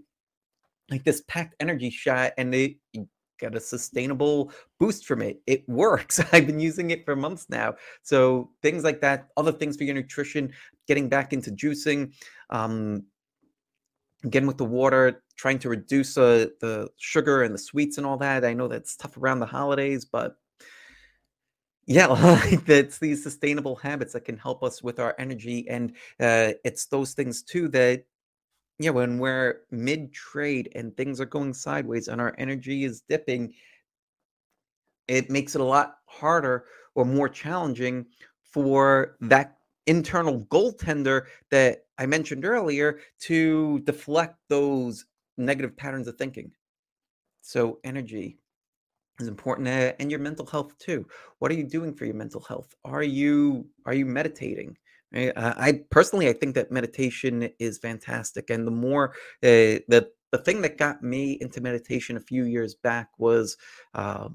like 0.89 1.03
this 1.03 1.23
packed 1.27 1.55
energy 1.59 1.89
shot, 1.89 2.33
and 2.37 2.53
they 2.53 2.77
get 3.39 3.55
a 3.55 3.59
sustainable 3.59 4.51
boost 4.79 5.05
from 5.05 5.21
it. 5.21 5.41
It 5.47 5.67
works. 5.67 6.19
I've 6.31 6.47
been 6.47 6.59
using 6.59 6.91
it 6.91 7.05
for 7.05 7.15
months 7.15 7.47
now. 7.49 7.75
So 8.03 8.51
things 8.61 8.83
like 8.83 9.01
that, 9.01 9.29
other 9.37 9.51
things 9.51 9.77
for 9.77 9.83
your 9.83 9.95
nutrition, 9.95 10.51
getting 10.87 11.09
back 11.09 11.33
into 11.33 11.51
juicing, 11.51 12.13
um, 12.49 13.03
again 14.23 14.47
with 14.47 14.57
the 14.57 14.65
water, 14.65 15.23
trying 15.35 15.59
to 15.59 15.69
reduce 15.69 16.17
uh, 16.17 16.47
the 16.61 16.89
sugar 16.97 17.43
and 17.43 17.53
the 17.53 17.59
sweets 17.59 17.97
and 17.97 18.05
all 18.05 18.17
that. 18.17 18.43
I 18.43 18.53
know 18.53 18.67
that's 18.67 18.95
tough 18.95 19.17
around 19.17 19.39
the 19.39 19.45
holidays, 19.45 20.05
but 20.05 20.35
yeah, 21.85 22.49
that's 22.65 22.99
these 22.99 23.23
sustainable 23.23 23.75
habits 23.75 24.13
that 24.13 24.25
can 24.25 24.37
help 24.37 24.63
us 24.63 24.83
with 24.83 24.99
our 24.99 25.15
energy, 25.17 25.67
and 25.69 25.91
uh, 26.19 26.51
it's 26.65 26.87
those 26.87 27.13
things 27.13 27.43
too 27.43 27.69
that 27.69 28.03
yeah, 28.79 28.91
when 28.91 29.17
we're 29.17 29.61
mid 29.71 30.13
trade 30.13 30.69
and 30.75 30.95
things 30.95 31.19
are 31.19 31.25
going 31.25 31.53
sideways 31.53 32.07
and 32.07 32.21
our 32.21 32.35
energy 32.37 32.83
is 32.83 33.01
dipping, 33.01 33.53
it 35.07 35.29
makes 35.29 35.55
it 35.55 35.61
a 35.61 35.65
lot 35.65 35.97
harder 36.05 36.65
or 36.95 37.05
more 37.05 37.29
challenging 37.29 38.05
for 38.43 39.17
that 39.21 39.57
internal 39.87 40.41
goaltender 40.45 41.25
that 41.49 41.85
I 41.97 42.05
mentioned 42.05 42.45
earlier 42.45 42.99
to 43.21 43.79
deflect 43.79 44.35
those 44.49 45.05
negative 45.37 45.75
patterns 45.75 46.07
of 46.07 46.17
thinking. 46.17 46.51
So, 47.41 47.79
energy 47.83 48.37
is 49.19 49.27
important 49.27 49.67
uh, 49.67 49.93
and 49.99 50.11
your 50.11 50.19
mental 50.19 50.45
health 50.45 50.77
too. 50.77 51.07
What 51.39 51.51
are 51.51 51.55
you 51.55 51.63
doing 51.63 51.93
for 51.93 52.05
your 52.05 52.15
mental 52.15 52.41
health? 52.41 52.75
Are 52.85 53.03
you 53.03 53.67
are 53.85 53.93
you 53.93 54.05
meditating? 54.05 54.77
Right? 55.13 55.31
Uh, 55.35 55.53
I 55.57 55.81
personally, 55.89 56.27
I 56.27 56.33
think 56.33 56.55
that 56.55 56.71
meditation 56.71 57.49
is 57.59 57.77
fantastic, 57.77 58.49
and 58.49 58.67
the 58.67 58.71
more 58.71 59.13
uh, 59.43 59.79
the 59.87 60.09
the 60.31 60.37
thing 60.37 60.61
that 60.61 60.77
got 60.77 61.01
me 61.01 61.37
into 61.39 61.61
meditation 61.61 62.17
a 62.17 62.21
few 62.21 62.43
years 62.43 62.75
back 62.75 63.09
was 63.17 63.55
uh, 63.93 64.27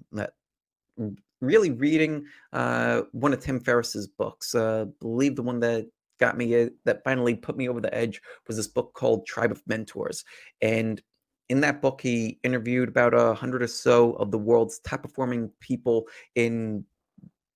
really 1.40 1.70
reading 1.70 2.24
uh, 2.52 3.02
one 3.12 3.34
of 3.34 3.40
Tim 3.40 3.60
Ferriss's 3.60 4.06
books. 4.06 4.54
Uh, 4.54 4.86
believe 5.00 5.36
the 5.36 5.42
one 5.42 5.60
that 5.60 5.86
got 6.18 6.38
me 6.38 6.62
uh, 6.62 6.70
that 6.84 7.04
finally 7.04 7.34
put 7.34 7.56
me 7.56 7.68
over 7.68 7.80
the 7.80 7.94
edge 7.94 8.22
was 8.46 8.56
this 8.56 8.68
book 8.68 8.94
called 8.94 9.26
Tribe 9.26 9.52
of 9.52 9.62
Mentors, 9.66 10.24
and 10.62 11.02
in 11.50 11.60
that 11.60 11.82
book 11.82 12.00
he 12.00 12.38
interviewed 12.44 12.88
about 12.88 13.12
a 13.12 13.34
hundred 13.34 13.62
or 13.62 13.66
so 13.66 14.12
of 14.14 14.30
the 14.30 14.38
world's 14.38 14.78
top 14.78 15.02
performing 15.02 15.50
people 15.60 16.06
in 16.34 16.84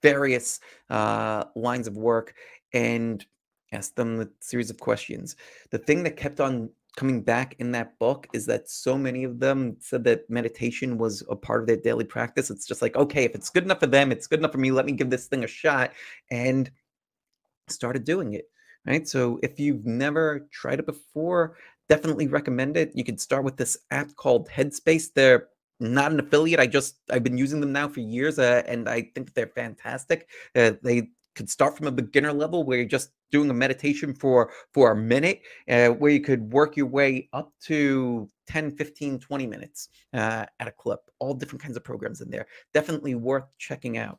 various 0.02 0.61
uh, 0.90 1.44
lines 1.55 1.87
of 1.87 1.96
work 1.96 2.35
and 2.72 3.24
asked 3.72 3.96
them 3.96 4.20
a 4.20 4.29
series 4.40 4.70
of 4.70 4.79
questions. 4.79 5.37
The 5.70 5.79
thing 5.79 6.02
that 6.05 6.16
kept 6.16 6.40
on 6.40 6.70
coming 6.96 7.22
back 7.22 7.57
in 7.59 7.72
that 7.72 7.98
book 7.98 8.26
is 8.33 8.46
that 8.46 8.70
so 8.70 8.96
many 8.96 9.24
of 9.24 9.38
them 9.38 9.76
said 9.81 10.02
that 10.05 10.29
meditation 10.31 10.96
was 10.96 11.22
a 11.29 11.37
part 11.37 11.61
of 11.61 11.66
their 11.66 11.76
daily 11.76 12.05
practice. 12.05 12.50
It's 12.50 12.66
just 12.66 12.81
like, 12.81 12.96
okay, 12.96 13.24
if 13.24 13.35
it's 13.35 13.50
good 13.50 13.64
enough 13.64 13.81
for 13.81 13.87
them, 13.87 14.11
it's 14.11 14.26
good 14.26 14.38
enough 14.38 14.52
for 14.52 14.59
me. 14.59 14.70
Let 14.70 14.87
me 14.87 14.92
give 14.92 15.11
this 15.11 15.26
thing 15.26 15.44
a 15.44 15.48
shot. 15.48 15.92
And 16.31 16.70
started 17.68 18.05
doing 18.05 18.35
it. 18.35 18.46
Right. 18.87 19.07
So 19.09 19.40
if 19.42 19.59
you've 19.59 19.85
never 19.85 20.48
tried 20.52 20.79
it 20.79 20.87
before, 20.87 21.57
definitely 21.88 22.29
recommend 22.29 22.76
it. 22.76 22.92
You 22.94 23.02
can 23.02 23.18
start 23.18 23.42
with 23.42 23.57
this 23.57 23.76
app 23.90 24.14
called 24.14 24.48
Headspace. 24.48 25.12
They're 25.12 25.48
not 25.81 26.12
an 26.12 26.20
affiliate. 26.20 26.61
I 26.61 26.68
just 26.68 26.96
I've 27.11 27.24
been 27.24 27.37
using 27.37 27.61
them 27.61 27.72
now 27.72 27.88
for 27.88 28.00
years, 28.00 28.38
uh, 28.38 28.62
and 28.66 28.88
I 28.88 29.11
think 29.14 29.35
they're 29.35 29.48
fantastic. 29.48 30.29
Uh, 30.55 30.72
they 30.83 31.11
could 31.37 31.51
start 31.51 31.77
from 31.77 31.87
a 31.87 31.92
beginner 31.92 32.33
level 32.33 32.64
where 32.64 32.79
you're 32.79 32.88
just 32.88 33.11
doing 33.31 33.51
a 33.51 33.55
meditation 33.55 34.14
for 34.14 34.51
for 34.72 34.92
a 34.92 34.96
minute 34.96 35.42
uh, 35.68 35.88
where 35.88 36.11
you 36.11 36.20
could 36.20 36.53
work 36.53 36.77
your 36.77 36.87
way 36.87 37.29
up 37.33 37.53
to 37.61 38.29
10 38.49 38.72
15 38.77 39.20
20 39.20 39.46
minutes 39.46 39.90
uh, 40.14 40.46
at 40.59 40.66
a 40.66 40.72
clip. 40.72 41.01
All 41.18 41.35
different 41.35 41.62
kinds 41.62 41.77
of 41.77 41.85
programs 41.85 42.22
in 42.22 42.31
there. 42.31 42.46
Definitely 42.72 43.14
worth 43.14 43.57
checking 43.59 43.99
out. 43.99 44.18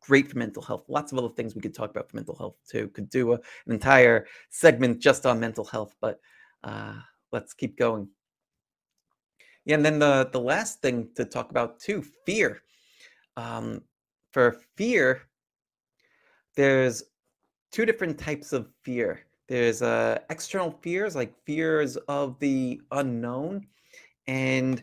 Great 0.00 0.30
for 0.30 0.38
mental 0.38 0.62
health. 0.62 0.84
Lots 0.88 1.10
of 1.10 1.18
other 1.18 1.30
things 1.30 1.54
we 1.54 1.60
could 1.60 1.74
talk 1.74 1.90
about 1.90 2.08
for 2.10 2.16
mental 2.16 2.36
health 2.36 2.56
too. 2.70 2.88
Could 2.88 3.08
do 3.08 3.32
a, 3.32 3.36
an 3.36 3.72
entire 3.72 4.26
segment 4.50 5.00
just 5.00 5.26
on 5.26 5.40
mental 5.40 5.64
health 5.64 5.94
but 6.00 6.20
uh, 6.62 6.94
let's 7.32 7.54
keep 7.54 7.76
going. 7.78 8.08
Yeah 9.64 9.76
and 9.76 9.84
then 9.84 9.98
the 9.98 10.28
the 10.32 10.40
last 10.40 10.82
thing 10.82 11.08
to 11.16 11.24
talk 11.24 11.50
about 11.50 11.80
too 11.80 12.04
fear. 12.26 12.60
Um, 13.36 13.82
for 14.32 14.56
fear 14.76 15.28
there's 16.58 17.04
two 17.70 17.86
different 17.86 18.18
types 18.18 18.52
of 18.52 18.68
fear. 18.82 19.20
There's 19.48 19.80
uh, 19.80 20.18
external 20.28 20.76
fears, 20.82 21.14
like 21.14 21.32
fears 21.46 21.96
of 22.08 22.36
the 22.40 22.80
unknown, 22.90 23.64
and 24.26 24.82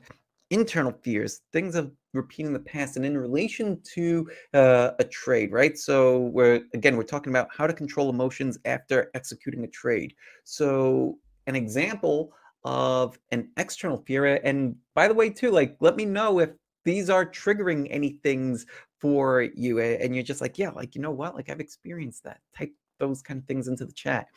internal 0.52 0.94
fears, 1.04 1.42
things 1.52 1.76
of 1.76 1.92
repeating 2.14 2.54
the 2.54 2.62
past, 2.62 2.96
and 2.96 3.06
in 3.06 3.18
relation 3.18 3.82
to 3.94 4.26
uh, 4.54 4.92
a 5.00 5.04
trade, 5.04 5.52
right? 5.52 5.78
So 5.78 6.20
we're 6.34 6.62
again 6.74 6.96
we're 6.96 7.04
talking 7.04 7.34
about 7.34 7.50
how 7.52 7.68
to 7.68 7.74
control 7.74 8.10
emotions 8.10 8.58
after 8.64 9.12
executing 9.14 9.66
a 9.66 9.68
trade. 9.68 10.16
So 10.46 11.18
an 11.48 11.58
example 11.58 12.32
of 12.64 13.20
an 13.32 13.50
external 13.58 14.02
fear, 14.08 14.40
and 14.46 14.78
by 14.96 15.10
the 15.10 15.14
way, 15.14 15.30
too, 15.30 15.52
like 15.52 15.76
let 15.82 15.98
me 15.98 16.06
know 16.06 16.40
if 16.40 16.52
these 16.86 17.10
are 17.10 17.26
triggering 17.26 17.88
any 17.90 18.20
things 18.24 18.66
for 19.00 19.42
you, 19.56 19.80
and 19.80 20.16
you're 20.16 20.24
just 20.24 20.42
like, 20.42 20.58
yeah, 20.58 20.70
like 20.70 20.96
you 20.96 21.02
know 21.02 21.12
what, 21.12 21.36
like 21.36 21.50
I've 21.50 21.60
experienced 21.60 22.24
that. 22.24 22.40
Type 22.58 22.72
those 23.00 23.22
kind 23.22 23.40
of 23.40 23.46
things 23.46 23.68
into 23.68 23.86
the 23.86 23.94
chat. 23.94 24.28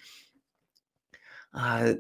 Uh, 1.55 1.95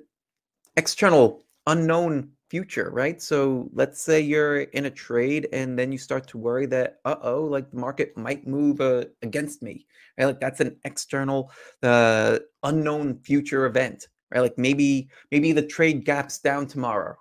external 0.76 1.44
unknown 1.66 2.30
future, 2.48 2.90
right? 2.90 3.20
So 3.20 3.68
let's 3.74 4.00
say 4.00 4.20
you're 4.20 4.60
in 4.60 4.86
a 4.86 4.90
trade 4.90 5.48
and 5.52 5.78
then 5.78 5.92
you 5.92 5.98
start 5.98 6.26
to 6.28 6.38
worry 6.38 6.66
that, 6.66 6.98
uh 7.04 7.16
oh, 7.22 7.44
like 7.44 7.70
the 7.70 7.76
market 7.76 8.16
might 8.16 8.46
move 8.46 8.80
uh, 8.80 9.04
against 9.22 9.62
me, 9.62 9.86
right? 10.18 10.26
Like 10.26 10.40
that's 10.40 10.60
an 10.60 10.76
external, 10.84 11.50
uh, 11.82 12.38
unknown 12.62 13.20
future 13.20 13.66
event, 13.66 14.08
right? 14.30 14.40
Like 14.40 14.56
maybe 14.56 15.10
maybe 15.30 15.52
the 15.52 15.66
trade 15.66 16.04
gaps 16.04 16.38
down 16.38 16.66
tomorrow, 16.66 17.16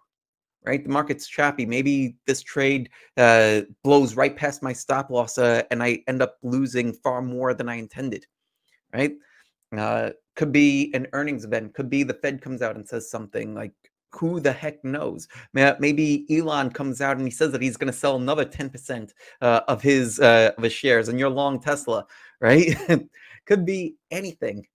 right? 0.67 0.83
The 0.83 0.89
market's 0.89 1.27
choppy. 1.27 1.65
Maybe 1.65 2.17
this 2.25 2.43
trade 2.43 2.89
uh, 3.15 3.61
blows 3.83 4.15
right 4.15 4.35
past 4.35 4.61
my 4.61 4.73
stop 4.73 5.09
loss 5.09 5.37
uh, 5.37 5.63
and 5.71 5.81
I 5.81 6.03
end 6.07 6.21
up 6.21 6.37
losing 6.43 6.93
far 6.93 7.21
more 7.21 7.53
than 7.53 7.69
I 7.69 7.75
intended, 7.75 8.25
right? 8.93 9.13
Uh, 9.75 10.11
could 10.35 10.51
be 10.51 10.91
an 10.93 11.07
earnings 11.13 11.45
event. 11.45 11.73
Could 11.73 11.89
be 11.89 12.03
the 12.03 12.13
Fed 12.13 12.41
comes 12.41 12.61
out 12.61 12.75
and 12.75 12.87
says 12.87 13.09
something 13.09 13.55
like, 13.55 13.71
who 14.11 14.39
the 14.39 14.51
heck 14.51 14.83
knows? 14.83 15.27
Maybe 15.53 16.25
Elon 16.29 16.71
comes 16.71 17.01
out 17.01 17.17
and 17.17 17.25
he 17.25 17.31
says 17.31 17.51
that 17.51 17.61
he's 17.61 17.77
going 17.77 17.91
to 17.91 17.97
sell 17.97 18.15
another 18.15 18.45
10% 18.45 19.11
uh, 19.41 19.61
of 19.67 19.81
his 19.81 20.19
uh, 20.19 20.51
of 20.57 20.63
his 20.63 20.73
shares 20.73 21.07
and 21.07 21.19
you're 21.19 21.29
long 21.29 21.59
Tesla, 21.59 22.05
right? 22.41 22.75
could 23.45 23.65
be 23.65 23.95
anything. 24.11 24.65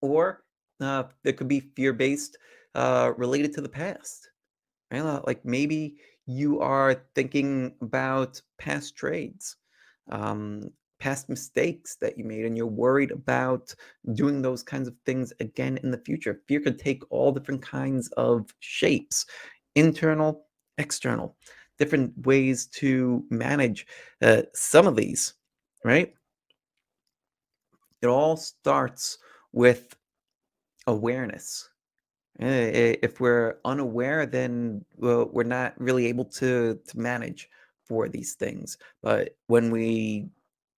Or 0.00 0.44
uh, 0.80 1.04
it 1.24 1.36
could 1.36 1.48
be 1.48 1.60
fear-based 1.60 2.38
uh, 2.74 3.12
related 3.16 3.52
to 3.54 3.60
the 3.60 3.68
past. 3.68 4.30
Right? 4.90 5.02
Like 5.02 5.44
maybe 5.44 5.96
you 6.26 6.60
are 6.60 7.04
thinking 7.14 7.74
about 7.80 8.40
past 8.58 8.96
trades. 8.96 9.56
Um, 10.10 10.70
past 11.00 11.28
mistakes 11.28 11.96
that 11.96 12.16
you 12.16 12.24
made 12.24 12.44
and 12.44 12.56
you're 12.56 12.66
worried 12.66 13.10
about 13.10 13.74
doing 14.12 14.40
those 14.40 14.62
kinds 14.62 14.86
of 14.86 14.94
things 15.04 15.32
again 15.40 15.78
in 15.82 15.90
the 15.90 16.02
future. 16.04 16.42
Fear 16.46 16.60
could 16.60 16.78
take 16.78 17.02
all 17.10 17.32
different 17.32 17.62
kinds 17.62 18.08
of 18.16 18.54
shapes 18.60 19.26
internal, 19.74 20.46
external, 20.78 21.36
different 21.78 22.12
ways 22.26 22.66
to 22.66 23.24
manage 23.30 23.86
uh, 24.22 24.42
some 24.54 24.86
of 24.86 24.96
these, 24.96 25.34
right? 25.84 26.12
It 28.02 28.06
all 28.06 28.36
starts 28.36 29.18
with 29.52 29.96
awareness. 30.86 31.68
If 32.40 33.20
we're 33.20 33.58
unaware, 33.64 34.26
then 34.26 34.84
we're 34.96 35.42
not 35.44 35.78
really 35.78 36.06
able 36.06 36.24
to, 36.24 36.78
to 36.86 36.98
manage 36.98 37.48
for 37.84 38.08
these 38.08 38.34
things. 38.34 38.78
But 39.02 39.36
when 39.48 39.70
we 39.70 40.28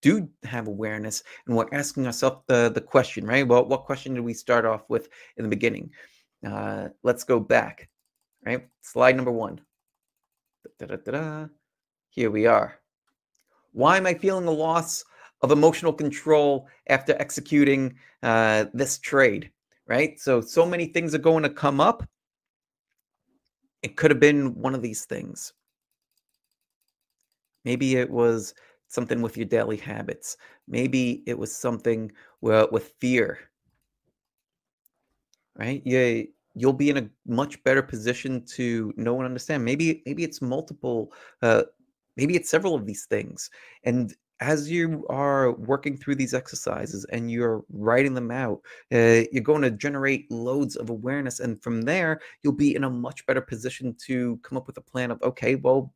do 0.01 0.29
have 0.43 0.67
awareness 0.67 1.23
and 1.47 1.57
we're 1.57 1.73
asking 1.73 2.07
ourselves 2.07 2.43
the, 2.49 2.71
the 2.75 2.81
question, 2.81 3.25
right? 3.25 3.47
Well, 3.47 3.65
what 3.65 3.85
question 3.85 4.15
did 4.15 4.25
we 4.25 4.35
start 4.35 4.65
off 4.65 4.83
with 4.89 5.09
in 5.37 5.45
the 5.45 5.49
beginning? 5.49 5.91
Uh, 6.45 6.89
let's 7.05 7.23
go 7.23 7.39
back, 7.39 7.89
right? 8.45 8.67
Slide 8.81 9.15
number 9.15 9.31
one. 9.31 9.61
Da, 10.79 10.87
da, 10.87 10.97
da, 10.97 11.47
Here 12.11 12.31
we 12.31 12.47
are. 12.47 12.79
Why 13.73 13.97
am 13.97 14.07
I 14.07 14.15
feeling 14.15 14.47
a 14.47 14.51
loss 14.51 15.05
of 15.43 15.53
emotional 15.53 15.93
control 15.93 16.67
after 16.89 17.15
executing 17.21 17.95
uh, 18.23 18.67
this 18.75 18.99
trade, 18.99 19.51
right? 19.93 20.19
So, 20.19 20.41
so 20.41 20.65
many 20.65 20.87
things 20.87 21.15
are 21.15 21.19
going 21.19 21.43
to 21.43 21.51
come 21.51 21.79
up. 21.79 22.03
It 23.83 23.95
could 23.95 24.11
have 24.11 24.21
been 24.21 24.55
one 24.55 24.75
of 24.75 24.81
these 24.81 25.05
things. 25.05 25.53
Maybe 27.67 27.97
it 27.97 28.09
was 28.09 28.55
something 28.89 29.21
with 29.21 29.37
your 29.37 29.45
daily 29.45 29.77
habits. 29.77 30.39
Maybe 30.67 31.23
it 31.27 31.39
was 31.39 31.55
something 31.55 32.11
well, 32.41 32.69
with 32.73 32.95
fear, 33.01 33.39
right? 35.57 35.83
Yeah, 35.85 36.23
you'll 36.55 36.73
be 36.73 36.89
in 36.89 36.97
a 36.97 37.11
much 37.27 37.63
better 37.63 37.83
position 37.83 38.47
to 38.57 38.95
know 38.97 39.17
and 39.17 39.27
understand. 39.27 39.63
Maybe 39.63 40.03
maybe 40.07 40.25
it's 40.25 40.41
multiple, 40.41 41.13
uh, 41.43 41.65
maybe 42.17 42.35
it's 42.35 42.49
several 42.49 42.75
of 42.75 42.87
these 42.87 43.05
things. 43.05 43.51
And 43.85 44.15
as 44.43 44.71
you 44.71 45.07
are 45.09 45.53
working 45.53 45.97
through 45.97 46.17
these 46.17 46.35
exercises 46.35 47.07
and 47.07 47.31
you're 47.31 47.65
writing 47.71 48.15
them 48.15 48.31
out, 48.31 48.61
uh, 48.93 49.23
you're 49.31 49.43
going 49.43 49.63
to 49.63 49.71
generate 49.71 50.31
loads 50.31 50.77
of 50.77 50.91
awareness. 50.91 51.41
And 51.41 51.63
from 51.63 51.83
there, 51.83 52.21
you'll 52.43 52.53
be 52.53 52.75
in 52.75 52.85
a 52.85 52.91
much 52.91 53.25
better 53.27 53.41
position 53.41 53.95
to 54.07 54.39
come 54.43 54.59
up 54.59 54.67
with 54.67 54.77
a 54.79 54.83
plan 54.83 55.11
of, 55.11 55.23
okay, 55.23 55.55
well, 55.55 55.95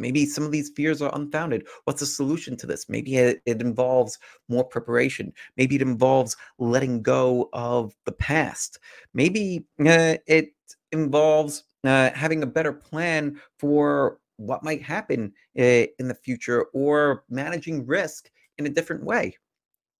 Maybe 0.00 0.26
some 0.26 0.44
of 0.44 0.52
these 0.52 0.70
fears 0.76 1.02
are 1.02 1.10
unfounded. 1.12 1.66
What's 1.82 1.98
the 1.98 2.06
solution 2.06 2.56
to 2.58 2.68
this? 2.68 2.88
Maybe 2.88 3.16
it, 3.16 3.42
it, 3.46 3.60
involves 3.60 4.16
more 4.48 4.62
preparation. 4.62 5.32
Maybe 5.56 5.74
it 5.74 5.82
involves 5.82 6.36
letting 6.58 7.02
go 7.02 7.48
of 7.52 7.96
the 8.04 8.12
past. 8.12 8.78
Maybe 9.12 9.64
uh, 9.80 10.14
it 10.28 10.50
involves 10.92 11.64
uh, 11.82 12.10
having 12.14 12.44
a 12.44 12.46
better 12.46 12.72
plan 12.72 13.40
for 13.58 14.20
what 14.38 14.64
might 14.64 14.82
happen 14.82 15.32
uh, 15.58 15.86
in 15.98 16.08
the 16.08 16.18
future 16.22 16.66
or 16.72 17.24
managing 17.28 17.86
risk 17.86 18.30
in 18.56 18.66
a 18.66 18.70
different 18.70 19.04
way. 19.04 19.36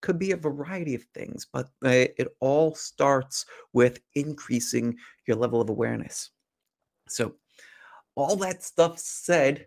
Could 0.01 0.19
be 0.19 0.33
a 0.33 0.37
variety 0.37 0.95
of 0.95 1.05
things, 1.13 1.47
but 1.53 1.67
uh, 1.85 2.07
it 2.19 2.29
all 2.41 2.75
starts 2.75 3.45
with 3.73 4.01
increasing 4.15 4.97
your 5.27 5.37
level 5.37 5.61
of 5.61 5.71
awareness. 5.71 6.31
So, 7.09 7.35
all 8.15 8.37
that 8.37 8.63
stuff 8.63 8.99
said, 8.99 9.67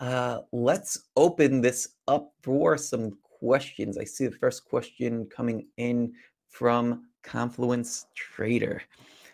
uh, 0.00 0.40
let's 0.52 1.08
open 1.16 1.60
this 1.60 1.94
up 2.08 2.32
for 2.42 2.76
some 2.76 3.18
questions. 3.22 3.98
I 3.98 4.04
see 4.04 4.26
the 4.26 4.36
first 4.36 4.64
question 4.64 5.26
coming 5.26 5.66
in 5.76 6.12
from 6.48 7.06
Confluence 7.22 8.06
Trader. 8.14 8.82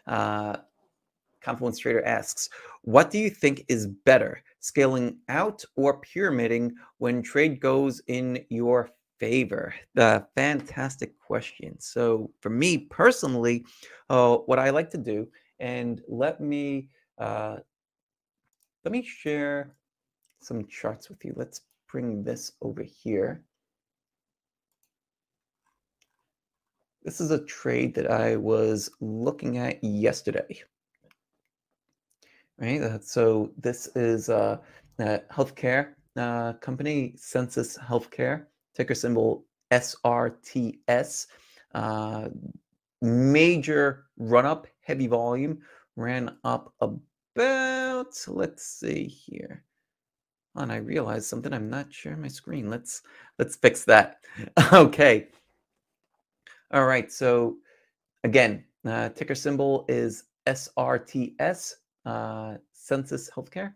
Uh, 0.07 0.57
Confluence 1.41 1.79
Trader 1.79 2.05
asks, 2.05 2.49
what 2.83 3.11
do 3.11 3.19
you 3.19 3.31
think 3.31 3.65
is 3.69 3.87
better, 3.87 4.43
scaling 4.69 5.19
out 5.29 5.65
or 5.77 6.01
pyramiding 6.01 6.75
when 6.99 7.23
trade 7.23 7.61
goes 7.61 8.01
in 8.07 8.45
your 8.51 8.91
favor? 9.19 9.75
The 9.95 10.27
fantastic 10.37 11.19
question. 11.19 11.79
So 11.81 12.31
for 12.41 12.51
me 12.51 12.79
personally, 12.79 13.65
uh, 14.11 14.37
what 14.37 14.59
I 14.59 14.71
like 14.71 14.91
to 14.91 14.99
do, 14.99 15.29
and 15.59 16.01
let 16.07 16.41
me 16.41 16.89
uh, 17.19 17.57
let 18.85 18.93
me 18.93 19.03
share 19.03 19.75
some 20.41 20.67
charts 20.69 21.09
with 21.09 21.25
you. 21.25 21.35
Let's 21.37 21.63
bring 21.91 22.23
this 22.23 22.53
over 22.63 22.83
here. 22.83 23.43
This 27.03 27.21
is 27.21 27.31
a 27.31 27.45
trade 27.45 27.95
that 27.95 28.11
I 28.11 28.37
was 28.37 28.91
looking 29.01 29.59
at 29.59 29.83
yesterday. 29.83 30.63
Right, 32.61 32.83
uh, 32.83 32.99
so 33.01 33.53
this 33.57 33.87
is 33.95 34.29
a, 34.29 34.61
a 34.99 35.21
healthcare 35.31 35.91
uh, 36.17 36.55
company, 36.55 37.15
Sensus 37.17 37.79
Healthcare, 37.79 38.47
ticker 38.75 38.97
symbol 38.97 39.45
SRTS. 39.71 41.27
Uh, 41.75 42.29
major 43.01 44.07
run 44.17 44.45
up, 44.45 44.67
heavy 44.81 45.07
volume, 45.07 45.61
ran 45.95 46.37
up 46.43 46.75
about, 46.81 48.25
let's 48.27 48.65
see 48.65 49.05
here, 49.05 49.63
And 50.57 50.73
I 50.73 50.77
realized 50.77 51.27
something. 51.27 51.53
I'm 51.53 51.71
not 51.71 51.93
sharing 51.93 52.23
my 52.23 52.29
screen. 52.29 52.69
Let's 52.69 53.03
let's 53.39 53.55
fix 53.55 53.85
that. 53.85 54.25
okay. 54.73 55.29
All 56.73 56.87
right. 56.87 57.13
So 57.13 57.59
again, 58.25 58.65
uh, 58.85 59.11
ticker 59.11 59.37
symbol 59.37 59.85
is 59.89 60.25
SRTS, 60.47 61.75
uh, 62.09 62.57
Sensus 62.73 63.31
Healthcare, 63.31 63.75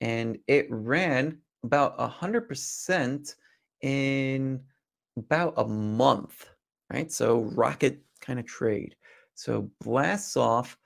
and 0.00 0.38
it 0.46 0.66
ran 0.70 1.38
about 1.62 1.94
a 1.98 2.06
hundred 2.06 2.48
percent 2.48 3.34
in 3.82 4.60
about 5.16 5.54
a 5.58 5.66
month. 5.66 6.48
Right. 6.92 7.12
So 7.12 7.42
rocket 7.54 8.00
kind 8.20 8.40
of 8.40 8.46
trade. 8.46 8.96
So 9.34 9.70
blasts 9.80 10.36
off, 10.36 10.76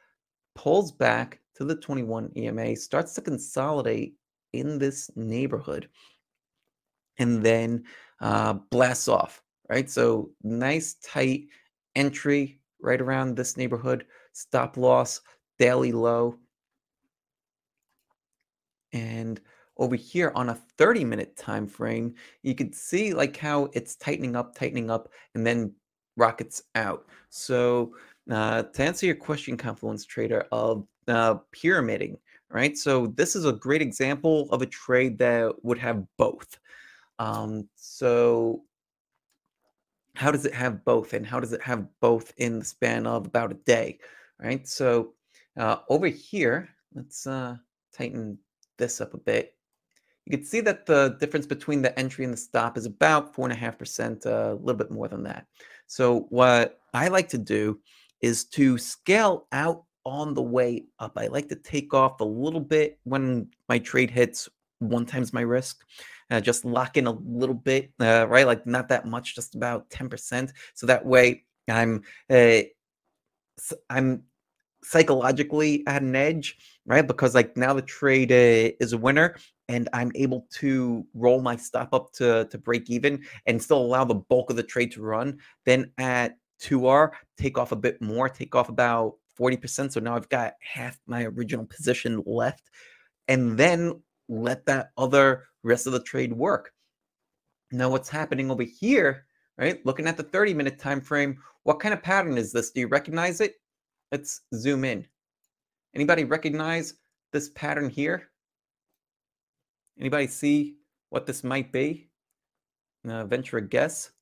pulls 0.54 0.92
back 0.92 1.40
to 1.56 1.64
the 1.64 1.76
21 1.76 2.30
EMA, 2.36 2.76
starts 2.76 3.14
to 3.14 3.22
consolidate 3.22 4.14
in 4.52 4.78
this 4.78 5.10
neighborhood 5.16 5.88
and 7.18 7.42
then 7.42 7.84
uh, 8.20 8.54
blasts 8.70 9.08
off, 9.08 9.42
right? 9.70 9.88
So 9.88 10.30
nice 10.42 10.94
tight 11.04 11.46
entry 11.96 12.60
right 12.80 13.00
around 13.00 13.34
this 13.36 13.56
neighborhood, 13.56 14.04
stop 14.32 14.76
loss, 14.76 15.20
daily 15.58 15.92
low. 15.92 16.36
And 18.94 19.40
over 19.76 19.96
here 19.96 20.32
on 20.34 20.48
a 20.48 20.54
30 20.78 21.04
minute 21.04 21.36
time 21.36 21.66
frame, 21.66 22.14
you 22.42 22.54
can 22.54 22.72
see 22.72 23.12
like 23.12 23.36
how 23.36 23.68
it's 23.74 23.96
tightening 23.96 24.36
up, 24.36 24.54
tightening 24.54 24.88
up, 24.88 25.10
and 25.34 25.46
then 25.46 25.72
rockets 26.16 26.62
out. 26.76 27.06
So 27.28 27.94
uh, 28.30 28.62
to 28.62 28.82
answer 28.82 29.04
your 29.04 29.16
question, 29.16 29.56
Confluence 29.56 30.06
Trader, 30.06 30.46
of 30.52 30.86
uh, 31.08 31.36
pyramiding, 31.52 32.16
right? 32.50 32.78
So 32.78 33.08
this 33.08 33.36
is 33.36 33.44
a 33.44 33.52
great 33.52 33.82
example 33.82 34.48
of 34.50 34.62
a 34.62 34.66
trade 34.66 35.18
that 35.18 35.52
would 35.62 35.78
have 35.78 36.04
both. 36.16 36.58
Um, 37.18 37.68
so 37.74 38.62
how 40.14 40.30
does 40.30 40.46
it 40.46 40.54
have 40.54 40.84
both 40.84 41.12
and 41.12 41.26
how 41.26 41.40
does 41.40 41.52
it 41.52 41.62
have 41.62 41.86
both 42.00 42.32
in 42.36 42.60
the 42.60 42.64
span 42.64 43.06
of 43.06 43.26
about 43.26 43.50
a 43.50 43.56
day 43.66 43.98
right 44.38 44.66
so 44.66 45.12
uh, 45.56 45.76
over 45.88 46.06
here 46.06 46.68
let's 46.94 47.26
uh, 47.26 47.56
tighten 47.92 48.38
this 48.78 49.00
up 49.00 49.14
a 49.14 49.18
bit 49.18 49.54
you 50.26 50.36
can 50.36 50.44
see 50.44 50.60
that 50.60 50.86
the 50.86 51.16
difference 51.20 51.46
between 51.46 51.82
the 51.82 51.96
entry 51.98 52.24
and 52.24 52.32
the 52.32 52.38
stop 52.38 52.78
is 52.78 52.86
about 52.86 53.34
four 53.34 53.44
and 53.44 53.52
a 53.52 53.56
half 53.56 53.78
percent 53.78 54.24
uh, 54.26 54.52
a 54.52 54.54
little 54.54 54.78
bit 54.78 54.90
more 54.90 55.08
than 55.08 55.22
that 55.22 55.46
so 55.86 56.20
what 56.30 56.78
i 56.92 57.08
like 57.08 57.28
to 57.28 57.38
do 57.38 57.78
is 58.20 58.44
to 58.44 58.78
scale 58.78 59.46
out 59.52 59.84
on 60.04 60.34
the 60.34 60.42
way 60.42 60.84
up 60.98 61.12
i 61.16 61.26
like 61.26 61.48
to 61.48 61.56
take 61.56 61.94
off 61.94 62.20
a 62.20 62.24
little 62.24 62.60
bit 62.60 62.98
when 63.04 63.48
my 63.68 63.78
trade 63.78 64.10
hits 64.10 64.48
one 64.78 65.06
times 65.06 65.32
my 65.32 65.40
risk 65.40 65.84
uh, 66.30 66.40
just 66.40 66.64
lock 66.64 66.96
in 66.96 67.06
a 67.06 67.12
little 67.12 67.54
bit, 67.54 67.92
uh, 68.00 68.26
right? 68.28 68.46
Like 68.46 68.66
not 68.66 68.88
that 68.88 69.06
much, 69.06 69.34
just 69.34 69.54
about 69.54 69.88
10%. 69.90 70.50
So 70.74 70.86
that 70.86 71.04
way 71.04 71.44
I'm, 71.68 72.02
uh, 72.30 72.60
I'm 73.90 74.24
psychologically 74.84 75.82
at 75.86 76.02
an 76.02 76.14
edge, 76.14 76.56
right? 76.86 77.06
Because 77.06 77.34
like 77.34 77.56
now 77.56 77.72
the 77.72 77.82
trade 77.82 78.30
uh, 78.30 78.76
is 78.80 78.92
a 78.92 78.98
winner 78.98 79.36
and 79.68 79.88
I'm 79.92 80.12
able 80.14 80.46
to 80.58 81.06
roll 81.14 81.40
my 81.40 81.56
stop 81.56 81.94
up 81.94 82.12
to, 82.14 82.46
to 82.50 82.58
break 82.58 82.90
even 82.90 83.24
and 83.46 83.62
still 83.62 83.78
allow 83.78 84.04
the 84.04 84.14
bulk 84.14 84.50
of 84.50 84.56
the 84.56 84.62
trade 84.62 84.92
to 84.92 85.02
run. 85.02 85.38
Then 85.64 85.90
at 85.98 86.36
2R, 86.62 87.10
take 87.38 87.58
off 87.58 87.72
a 87.72 87.76
bit 87.76 88.00
more, 88.00 88.28
take 88.28 88.54
off 88.54 88.68
about 88.68 89.14
40%. 89.38 89.92
So 89.92 90.00
now 90.00 90.14
I've 90.14 90.28
got 90.28 90.54
half 90.60 90.98
my 91.06 91.24
original 91.24 91.64
position 91.64 92.22
left. 92.26 92.70
And 93.26 93.56
then 93.56 94.00
let 94.28 94.66
that 94.66 94.90
other 94.96 95.44
rest 95.62 95.86
of 95.86 95.92
the 95.92 96.02
trade 96.02 96.32
work. 96.32 96.72
Now, 97.72 97.88
what's 97.88 98.08
happening 98.08 98.50
over 98.50 98.62
here, 98.62 99.26
right? 99.58 99.84
Looking 99.84 100.06
at 100.06 100.16
the 100.16 100.22
30 100.22 100.54
minute 100.54 100.78
time 100.78 101.00
frame, 101.00 101.38
what 101.64 101.80
kind 101.80 101.94
of 101.94 102.02
pattern 102.02 102.38
is 102.38 102.52
this? 102.52 102.70
Do 102.70 102.80
you 102.80 102.88
recognize 102.88 103.40
it? 103.40 103.54
Let's 104.14 104.42
zoom 104.54 104.84
in. 104.84 105.04
Anybody 105.92 106.22
recognize 106.22 106.94
this 107.32 107.48
pattern 107.48 107.90
here? 107.90 108.28
Anybody 109.98 110.28
see 110.28 110.76
what 111.10 111.26
this 111.26 111.42
might 111.42 111.72
be? 111.72 112.10
Uh, 113.08 113.24
venture 113.24 113.56
a 113.58 113.68
guess. 113.68 114.12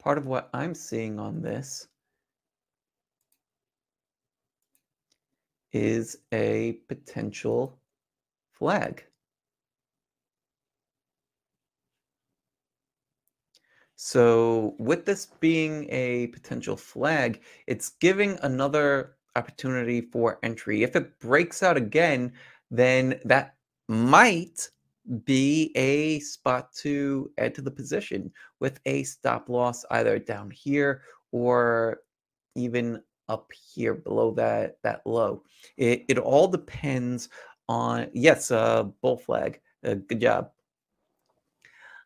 Part 0.00 0.18
of 0.18 0.26
what 0.26 0.50
I'm 0.52 0.74
seeing 0.74 1.20
on 1.20 1.40
this 1.40 1.86
is 5.72 6.16
a 6.34 6.80
potential 6.88 7.78
flag. 8.50 9.04
So 13.96 14.74
with 14.78 15.06
this 15.06 15.26
being 15.40 15.86
a 15.90 16.28
potential 16.28 16.76
flag, 16.76 17.40
it's 17.66 17.88
giving 17.88 18.38
another 18.42 19.16
opportunity 19.34 20.02
for 20.02 20.38
entry. 20.42 20.82
If 20.82 20.96
it 20.96 21.18
breaks 21.18 21.62
out 21.62 21.78
again, 21.78 22.32
then 22.70 23.18
that 23.24 23.56
might 23.88 24.68
be 25.24 25.72
a 25.76 26.20
spot 26.20 26.72
to 26.74 27.30
add 27.38 27.54
to 27.54 27.62
the 27.62 27.70
position 27.70 28.30
with 28.60 28.80
a 28.86 29.02
stop 29.04 29.48
loss 29.48 29.84
either 29.90 30.18
down 30.18 30.50
here 30.50 31.02
or 31.32 32.00
even 32.54 33.00
up 33.28 33.50
here 33.52 33.94
below 33.94 34.30
that 34.32 34.78
that 34.82 35.02
low. 35.06 35.42
It 35.76 36.04
it 36.08 36.18
all 36.18 36.48
depends 36.48 37.28
on 37.68 38.08
yes, 38.12 38.50
uh, 38.50 38.84
bull 39.00 39.16
flag. 39.16 39.60
Uh, 39.84 39.94
good 39.94 40.20
job. 40.20 40.50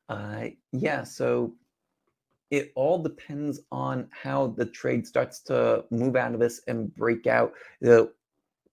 Uh, 0.09 0.49
yeah, 0.73 1.05
so 1.05 1.55
it 2.51 2.73
all 2.75 3.03
depends 3.03 3.61
on 3.71 4.09
how 4.11 4.49
the 4.49 4.67
trade 4.67 5.07
starts 5.07 5.41
to 5.41 5.85
move 5.91 6.17
out 6.17 6.35
of 6.35 6.41
this 6.41 6.61
and 6.67 6.95
break 6.97 7.27
out. 7.27 7.53
Uh, 7.87 8.05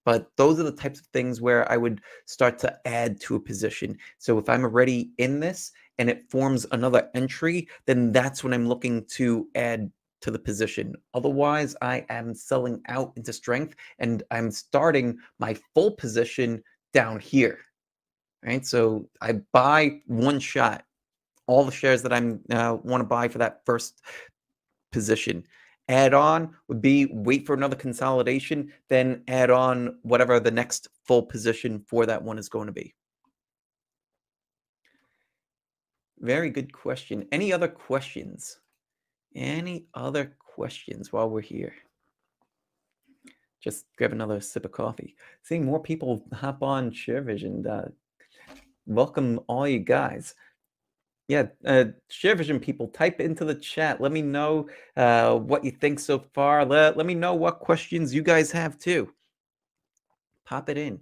but 0.04 0.32
those 0.38 0.58
are 0.58 0.63
the 0.63 0.72
types 0.72 1.02
of 1.02 1.06
things 1.08 1.42
where 1.42 1.70
I 1.70 1.76
would 1.76 2.02
start 2.26 2.58
to 2.60 2.88
add 2.88 3.20
to 3.22 3.36
a 3.36 3.40
position. 3.40 3.98
So 4.20 4.38
if 4.38 4.48
I'm 4.48 4.63
already 4.63 5.12
in 5.18 5.42
this 5.42 5.74
and 5.98 6.10
it 6.10 6.32
forms 6.32 6.66
another 6.72 7.10
entry, 7.13 7.68
then 7.86 8.13
that's 8.13 8.42
when 8.42 8.54
I'm 8.54 8.70
looking 8.70 9.04
to 9.16 9.50
add 9.56 9.92
to 10.22 10.32
the 10.32 10.40
position. 10.40 10.96
Otherwise, 11.13 11.76
I 11.82 12.06
am 12.10 12.34
selling 12.34 12.82
out 12.88 13.12
into 13.18 13.34
strength 13.34 13.76
and 14.00 14.24
I'm 14.32 14.50
starting 14.50 15.18
my 15.40 15.58
full 15.74 15.92
position 15.92 16.63
down 16.94 17.20
here. 17.20 17.60
Right. 18.46 18.66
So 18.66 19.10
I 19.22 19.42
buy 19.52 20.00
one 20.06 20.40
shot, 20.40 20.86
all 21.47 21.63
the 21.63 21.71
shares 21.71 22.01
that 22.03 22.13
I'm 22.13 22.41
uh, 22.51 22.77
want 22.83 23.01
to 23.01 23.07
buy 23.07 23.27
for 23.27 23.39
that 23.39 23.62
first 23.65 24.01
position. 24.91 25.43
Add 25.89 26.13
on 26.13 26.53
would 26.67 26.81
be 26.81 27.05
wait 27.05 27.45
for 27.45 27.53
another 27.53 27.77
consolidation, 27.77 28.73
then 28.89 29.23
add 29.27 29.49
on 29.49 29.97
whatever 30.01 30.39
the 30.39 30.51
next 30.51 30.89
full 31.05 31.23
position 31.23 31.83
for 31.88 32.05
that 32.05 32.21
one 32.21 32.38
is 32.38 32.49
going 32.49 32.67
to 32.67 32.73
be. 32.73 32.93
Very 36.19 36.49
good 36.49 36.73
question. 36.73 37.27
Any 37.31 37.53
other 37.53 37.67
questions? 37.67 38.60
Any 39.36 39.86
other 39.93 40.36
questions 40.39 41.13
while 41.13 41.29
we're 41.29 41.41
here? 41.41 41.73
Just 43.63 43.86
grab 43.97 44.12
another 44.12 44.41
sip 44.41 44.65
of 44.65 44.71
coffee. 44.71 45.15
Seeing 45.43 45.65
more 45.65 45.81
people 45.81 46.23
hop 46.33 46.63
on 46.63 46.91
ShareVision. 46.91 47.65
Uh, 47.65 47.89
welcome 48.86 49.39
all 49.47 49.67
you 49.67 49.79
guys. 49.79 50.36
Yeah, 51.28 51.48
uh, 51.66 51.86
ShareVision 52.10 52.62
people, 52.62 52.88
type 52.88 53.20
into 53.20 53.44
the 53.44 53.56
chat. 53.56 54.00
Let 54.00 54.13
me 54.13 54.22
know 54.22 54.70
uh, 54.96 55.36
what 55.36 55.66
you 55.66 55.72
think 55.72 56.00
so 56.00 56.20
far. 56.34 56.63
Let, 56.63 56.96
let 56.96 57.06
me 57.06 57.16
know 57.16 57.34
what 57.34 57.60
questions 57.60 58.13
you 58.13 58.22
guys 58.22 58.50
have 58.52 58.80
too. 58.80 59.12
Pop 60.46 60.70
it 60.70 60.78
in. 60.78 61.00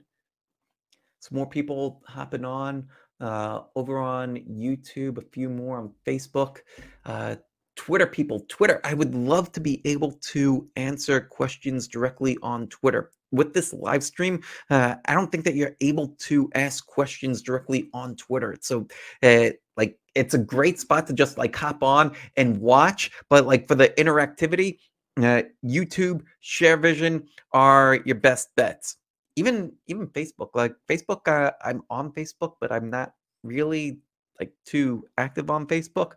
Some 1.19 1.37
more 1.37 1.47
people 1.47 2.01
hopping 2.07 2.43
on 2.43 2.87
uh, 3.19 3.61
over 3.75 3.99
on 3.99 4.37
YouTube, 4.37 5.17
a 5.17 5.21
few 5.31 5.49
more 5.49 5.77
on 5.77 5.91
Facebook. 6.05 6.57
Uh, 7.05 7.35
Twitter 7.75 8.07
people, 8.07 8.45
Twitter. 8.47 8.79
I 8.83 8.93
would 8.93 9.13
love 9.13 9.51
to 9.51 9.59
be 9.59 9.81
able 9.85 10.13
to 10.29 10.67
answer 10.75 11.19
questions 11.19 11.87
directly 11.87 12.37
on 12.41 12.67
Twitter. 12.67 13.11
With 13.31 13.53
this 13.53 13.73
live 13.73 14.03
stream, 14.03 14.41
uh, 14.69 14.95
I 15.05 15.13
don't 15.13 15.31
think 15.31 15.43
that 15.43 15.55
you're 15.55 15.75
able 15.81 16.15
to 16.19 16.49
ask 16.55 16.85
questions 16.85 17.41
directly 17.41 17.89
on 17.93 18.15
Twitter. 18.15 18.55
So, 18.61 18.87
uh, 19.23 19.49
like, 19.75 19.99
it's 20.15 20.33
a 20.33 20.39
great 20.39 20.79
spot 20.79 21.07
to 21.07 21.13
just 21.13 21.37
like 21.37 21.55
hop 21.55 21.83
on 21.83 22.15
and 22.37 22.57
watch. 22.59 23.11
But 23.29 23.45
like 23.45 23.67
for 23.67 23.75
the 23.75 23.89
interactivity, 23.89 24.79
uh, 25.17 25.43
YouTube, 25.63 26.23
ShareVision 26.43 27.27
are 27.51 27.99
your 28.05 28.15
best 28.15 28.49
bets. 28.55 28.97
Even 29.35 29.73
even 29.87 30.07
Facebook, 30.07 30.49
like 30.53 30.75
Facebook, 30.89 31.27
uh, 31.27 31.51
I'm 31.63 31.83
on 31.89 32.11
Facebook, 32.13 32.53
but 32.61 32.71
I'm 32.71 32.89
not 32.89 33.13
really 33.43 33.99
like 34.39 34.53
too 34.65 35.05
active 35.17 35.49
on 35.49 35.67
Facebook 35.67 36.13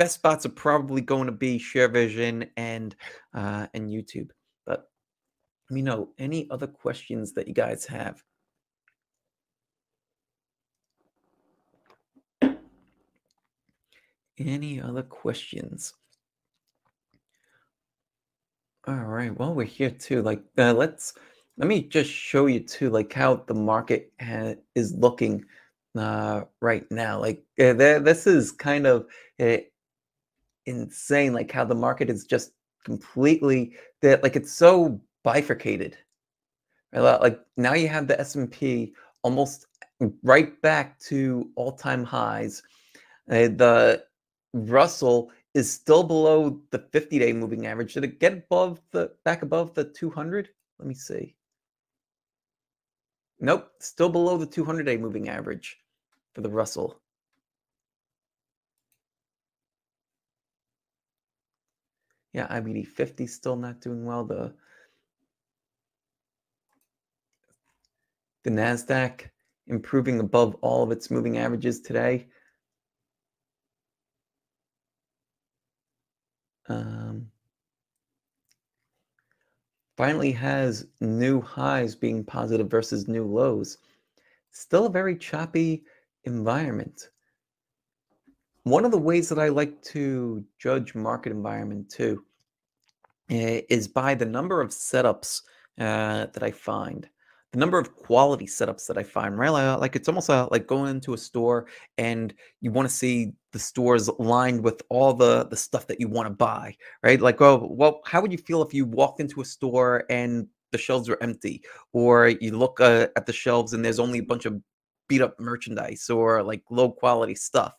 best 0.00 0.14
spots 0.14 0.46
are 0.46 0.48
probably 0.48 1.02
going 1.02 1.26
to 1.26 1.32
be 1.32 1.58
ShareVision 1.58 2.48
and 2.56 2.96
uh, 3.34 3.66
and 3.74 3.90
YouTube. 3.90 4.30
But 4.64 4.88
let 5.68 5.74
me 5.74 5.82
know 5.82 6.08
any 6.18 6.48
other 6.50 6.66
questions 6.66 7.34
that 7.34 7.46
you 7.46 7.52
guys 7.52 7.84
have. 7.84 8.22
Any 14.40 14.80
other 14.80 15.02
questions? 15.02 15.94
All 18.86 18.94
right. 18.94 19.38
Well, 19.38 19.54
we're 19.54 19.66
here 19.66 19.90
too. 19.90 20.22
Like, 20.22 20.42
uh, 20.56 20.72
let's 20.72 21.12
let 21.58 21.68
me 21.68 21.82
just 21.82 22.10
show 22.10 22.46
you 22.46 22.60
too, 22.60 22.88
like 22.90 23.12
how 23.12 23.36
the 23.46 23.54
market 23.54 24.12
ha- 24.20 24.54
is 24.74 24.94
looking 24.94 25.44
uh, 25.96 26.42
right 26.60 26.90
now. 26.90 27.20
Like, 27.20 27.44
uh, 27.60 27.74
this 27.74 28.26
is 28.26 28.50
kind 28.50 28.86
of 28.86 29.06
uh, 29.38 29.58
insane 30.66 31.32
like 31.32 31.50
how 31.50 31.64
the 31.64 31.74
market 31.74 32.08
is 32.10 32.24
just 32.24 32.52
completely 32.84 33.74
that 34.02 34.22
like 34.22 34.36
it's 34.36 34.52
so 34.52 35.00
bifurcated 35.22 35.96
right? 36.92 37.20
like 37.20 37.40
now 37.56 37.74
you 37.74 37.88
have 37.88 38.06
the 38.06 38.18
s&p 38.20 38.92
almost 39.22 39.66
right 40.22 40.60
back 40.62 40.98
to 40.98 41.50
all-time 41.56 42.04
highs 42.04 42.62
uh, 43.30 43.48
the 43.48 44.02
russell 44.52 45.30
is 45.54 45.70
still 45.70 46.02
below 46.02 46.60
the 46.70 46.78
50-day 46.78 47.32
moving 47.32 47.66
average 47.66 47.94
did 47.94 48.04
it 48.04 48.20
get 48.20 48.32
above 48.32 48.80
the 48.90 49.12
back 49.24 49.42
above 49.42 49.74
the 49.74 49.84
200 49.84 50.48
let 50.78 50.88
me 50.88 50.94
see 50.94 51.34
Nope, 53.42 53.72
still 53.78 54.10
below 54.10 54.36
the 54.36 54.44
200 54.44 54.84
day 54.84 54.98
moving 54.98 55.30
average 55.30 55.78
for 56.34 56.42
the 56.42 56.50
Russell. 56.50 57.00
Yeah, 62.34 62.46
IBD 62.48 62.86
50 62.86 63.26
still 63.26 63.56
not 63.56 63.80
doing 63.80 64.04
well. 64.04 64.24
The 64.24 64.54
the 68.42 68.50
Nasdaq 68.50 69.30
improving 69.66 70.20
above 70.20 70.54
all 70.60 70.82
of 70.82 70.92
its 70.92 71.10
moving 71.10 71.38
averages 71.38 71.80
today. 71.80 72.28
Um, 76.70 77.26
finally 79.96 80.30
has 80.30 80.86
new 81.00 81.40
highs 81.40 81.96
being 81.96 82.24
positive 82.24 82.70
versus 82.70 83.08
new 83.08 83.26
lows. 83.26 83.78
Still 84.52 84.86
a 84.86 84.90
very 84.90 85.16
choppy 85.16 85.82
environment. 86.24 87.10
One 88.62 88.84
of 88.84 88.92
the 88.92 88.98
ways 88.98 89.28
that 89.30 89.38
I 89.38 89.48
like 89.48 89.82
to 89.82 90.44
judge 90.58 90.94
market 90.94 91.32
environment 91.32 91.90
too 91.90 92.24
eh, 93.30 93.62
is 93.68 93.88
by 93.88 94.14
the 94.14 94.26
number 94.26 94.60
of 94.60 94.70
setups 94.70 95.42
uh, 95.78 96.26
that 96.32 96.42
I 96.42 96.52
find 96.52 97.08
the 97.52 97.58
number 97.58 97.78
of 97.78 97.96
quality 97.96 98.46
setups 98.46 98.86
that 98.86 98.96
I 98.96 99.02
find, 99.02 99.36
right? 99.36 99.50
Like, 99.50 99.96
it's 99.96 100.08
almost 100.08 100.30
uh, 100.30 100.48
like 100.50 100.66
going 100.66 100.90
into 100.90 101.14
a 101.14 101.18
store 101.18 101.66
and 101.98 102.32
you 102.60 102.70
want 102.70 102.88
to 102.88 102.94
see 102.94 103.32
the 103.52 103.58
stores 103.58 104.08
lined 104.18 104.62
with 104.62 104.82
all 104.88 105.12
the 105.12 105.46
the 105.46 105.56
stuff 105.56 105.86
that 105.88 106.00
you 106.00 106.08
want 106.08 106.26
to 106.26 106.34
buy, 106.34 106.76
right? 107.02 107.20
Like, 107.20 107.40
well, 107.40 107.68
well, 107.68 108.00
how 108.06 108.20
would 108.20 108.30
you 108.32 108.38
feel 108.38 108.62
if 108.62 108.72
you 108.72 108.84
walked 108.84 109.20
into 109.20 109.40
a 109.40 109.44
store 109.44 110.04
and 110.10 110.46
the 110.70 110.78
shelves 110.78 111.08
were 111.08 111.20
empty, 111.22 111.62
or 111.92 112.28
you 112.28 112.56
look 112.56 112.80
uh, 112.80 113.08
at 113.16 113.26
the 113.26 113.32
shelves 113.32 113.72
and 113.72 113.84
there's 113.84 113.98
only 113.98 114.20
a 114.20 114.24
bunch 114.24 114.46
of 114.46 114.60
beat 115.08 115.20
up 115.20 115.38
merchandise 115.40 116.08
or 116.08 116.42
like 116.44 116.62
low 116.70 116.90
quality 116.90 117.34
stuff? 117.34 117.72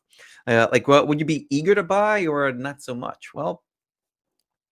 Uh, 0.47 0.67
like, 0.71 0.87
well, 0.87 1.07
would 1.07 1.19
you 1.19 1.25
be 1.25 1.47
eager 1.49 1.73
to 1.75 1.83
buy 1.83 2.25
or 2.25 2.51
not 2.51 2.81
so 2.81 2.93
much? 2.93 3.29
Well, 3.33 3.63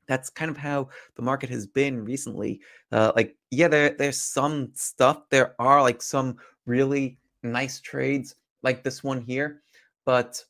that's 0.09 0.29
kind 0.29 0.51
of 0.51 0.57
how 0.57 0.89
the 1.15 1.21
market 1.21 1.49
has 1.49 1.65
been 1.65 2.03
recently. 2.03 2.59
Uh, 2.91 3.13
like, 3.15 3.37
yeah, 3.51 3.69
there 3.69 3.91
there's 3.91 4.19
some 4.19 4.71
stuff. 4.73 5.29
There 5.29 5.55
are 5.59 5.81
like 5.81 6.01
some 6.01 6.35
really 6.65 7.19
nice 7.43 7.79
trades, 7.79 8.35
like 8.63 8.83
this 8.83 9.03
one 9.03 9.21
here, 9.21 9.61
but 10.05 10.43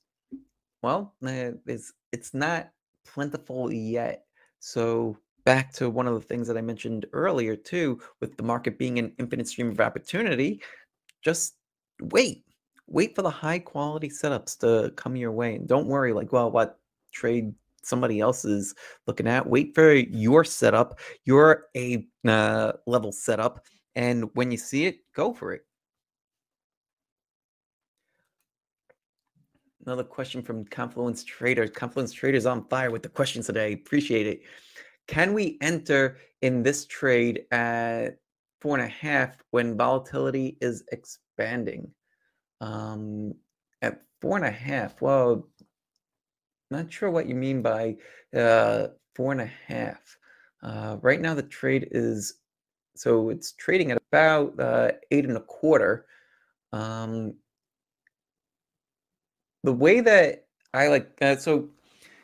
well, 0.81 1.13
uh, 1.23 1.51
it's 1.67 1.93
it's 2.11 2.33
not 2.33 2.71
plentiful 3.05 3.71
yet. 3.71 4.25
So 4.59 5.17
back 5.43 5.73
to 5.73 5.89
one 5.89 6.07
of 6.07 6.13
the 6.13 6.27
things 6.27 6.47
that 6.47 6.57
I 6.57 6.61
mentioned 6.61 7.05
earlier 7.13 7.55
too, 7.55 7.99
with 8.21 8.37
the 8.37 8.43
market 8.43 8.77
being 8.77 8.97
an 8.97 9.13
infinite 9.19 9.47
stream 9.47 9.69
of 9.69 9.79
opportunity, 9.79 10.61
just 11.21 11.55
wait. 12.01 12.45
Wait 12.87 13.15
for 13.15 13.21
the 13.21 13.29
high 13.29 13.59
quality 13.59 14.09
setups 14.09 14.57
to 14.59 14.91
come 14.95 15.15
your 15.15 15.31
way. 15.31 15.55
And 15.55 15.67
don't 15.67 15.85
worry, 15.85 16.11
like, 16.11 16.33
well, 16.33 16.49
what 16.49 16.79
trade 17.11 17.53
somebody 17.89 18.19
else 18.19 18.45
is 18.45 18.75
looking 19.07 19.27
at. 19.27 19.45
Wait 19.45 19.75
for 19.75 19.93
your 19.93 20.43
setup, 20.43 20.99
your 21.25 21.65
A 21.75 22.07
uh, 22.27 22.73
level 22.85 23.11
setup, 23.11 23.65
and 23.95 24.29
when 24.35 24.51
you 24.51 24.57
see 24.57 24.85
it, 24.85 24.99
go 25.15 25.33
for 25.33 25.53
it. 25.53 25.61
Another 29.85 30.03
question 30.03 30.41
from 30.43 30.65
Confluence 30.65 31.23
Traders. 31.23 31.71
Confluence 31.71 32.13
Traders 32.13 32.45
on 32.45 32.67
fire 32.67 32.91
with 32.91 33.01
the 33.01 33.09
questions 33.09 33.47
today. 33.47 33.73
Appreciate 33.73 34.27
it. 34.27 34.41
Can 35.07 35.33
we 35.33 35.57
enter 35.61 36.17
in 36.41 36.61
this 36.61 36.85
trade 36.85 37.45
at 37.51 38.17
four 38.61 38.77
and 38.77 38.85
a 38.85 38.93
half 38.93 39.37
when 39.49 39.75
volatility 39.75 40.57
is 40.61 40.83
expanding? 40.91 41.91
Um, 42.61 43.33
at 43.81 44.01
four 44.21 44.35
and 44.35 44.45
a 44.45 44.51
half, 44.51 45.01
well, 45.01 45.49
not 46.71 46.91
sure 46.91 47.09
what 47.09 47.27
you 47.27 47.35
mean 47.35 47.61
by 47.61 47.97
uh, 48.35 48.87
four 49.15 49.31
and 49.31 49.41
a 49.41 49.51
half. 49.67 50.17
Uh, 50.61 50.97
right 51.01 51.21
now, 51.21 51.33
the 51.33 51.43
trade 51.43 51.87
is 51.91 52.35
so 52.95 53.29
it's 53.29 53.53
trading 53.53 53.91
at 53.91 54.01
about 54.11 54.59
uh, 54.59 54.91
eight 55.11 55.25
and 55.25 55.37
a 55.37 55.41
quarter. 55.41 56.05
Um, 56.73 57.35
the 59.63 59.73
way 59.73 60.01
that 60.01 60.45
I 60.73 60.87
like, 60.89 61.09
uh, 61.21 61.37
so 61.37 61.69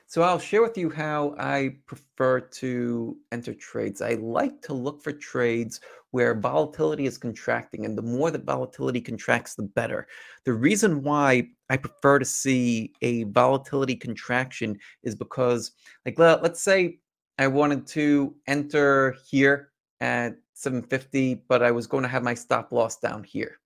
so 0.07 0.21
I'll 0.21 0.39
share 0.39 0.61
with 0.61 0.77
you 0.77 0.89
how 0.89 1.35
I 1.39 1.77
prefer 1.87 2.39
to 2.39 3.17
enter 3.31 3.53
trades. 3.53 4.01
I 4.01 4.13
like 4.13 4.61
to 4.63 4.73
look 4.73 5.01
for 5.01 5.11
trades 5.11 5.79
where 6.11 6.39
volatility 6.39 7.05
is 7.05 7.17
contracting, 7.17 7.85
and 7.85 7.97
the 7.97 8.01
more 8.01 8.31
that 8.31 8.45
volatility 8.45 9.01
contracts, 9.01 9.55
the 9.55 9.63
better. 9.63 10.07
The 10.45 10.53
reason 10.53 11.03
why 11.03 11.49
I 11.69 11.77
prefer 11.77 12.19
to 12.19 12.25
see 12.25 12.93
a 13.01 13.23
volatility 13.23 13.95
contraction 13.95 14.77
is 15.03 15.15
because, 15.15 15.71
like, 16.05 16.17
let's 16.17 16.61
say 16.61 16.99
I 17.37 17.47
wanted 17.47 17.85
to 17.87 18.35
enter 18.47 19.17
here 19.27 19.71
at 19.99 20.37
750, 20.53 21.43
but 21.49 21.61
I 21.63 21.71
was 21.71 21.87
going 21.87 22.03
to 22.03 22.09
have 22.09 22.23
my 22.23 22.33
stop 22.33 22.71
loss 22.71 22.97
down 22.97 23.23
here. 23.23 23.59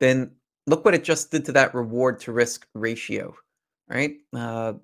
Then 0.00 0.32
look 0.66 0.84
what 0.84 0.94
it 0.94 1.04
just 1.04 1.30
did 1.30 1.44
to 1.46 1.52
that 1.52 1.74
reward 1.74 2.20
to 2.20 2.32
risk 2.32 2.66
ratio 2.74 3.34
right? 3.90 4.16
Uh, 4.34 4.74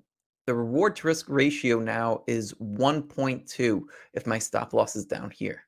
the 0.45 0.53
reward 0.53 0.95
to 0.97 1.07
risk 1.07 1.27
ratio 1.29 1.79
now 1.79 2.23
is 2.27 2.53
1.2 2.53 3.81
if 4.13 4.27
my 4.27 4.39
stop 4.39 4.73
loss 4.73 4.95
is 4.95 5.05
down 5.05 5.31
here. 5.31 5.63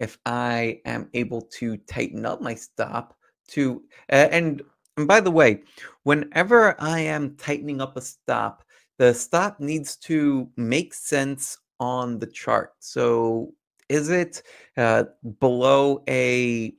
If 0.00 0.18
I 0.26 0.80
am 0.84 1.08
able 1.14 1.42
to 1.58 1.76
tighten 1.76 2.26
up 2.26 2.40
my 2.40 2.54
stop 2.54 3.16
to, 3.48 3.82
and, 4.08 4.62
and 4.96 5.08
by 5.08 5.20
the 5.20 5.30
way, 5.30 5.62
whenever 6.02 6.74
I 6.80 7.00
am 7.00 7.36
tightening 7.36 7.80
up 7.80 7.96
a 7.96 8.00
stop, 8.00 8.64
the 8.98 9.14
stop 9.14 9.60
needs 9.60 9.96
to 9.96 10.48
make 10.56 10.92
sense 10.92 11.56
on 11.80 12.18
the 12.18 12.26
chart. 12.26 12.72
So 12.78 13.54
is 13.88 14.10
it 14.10 14.42
uh, 14.76 15.04
below 15.40 16.02
a 16.08 16.74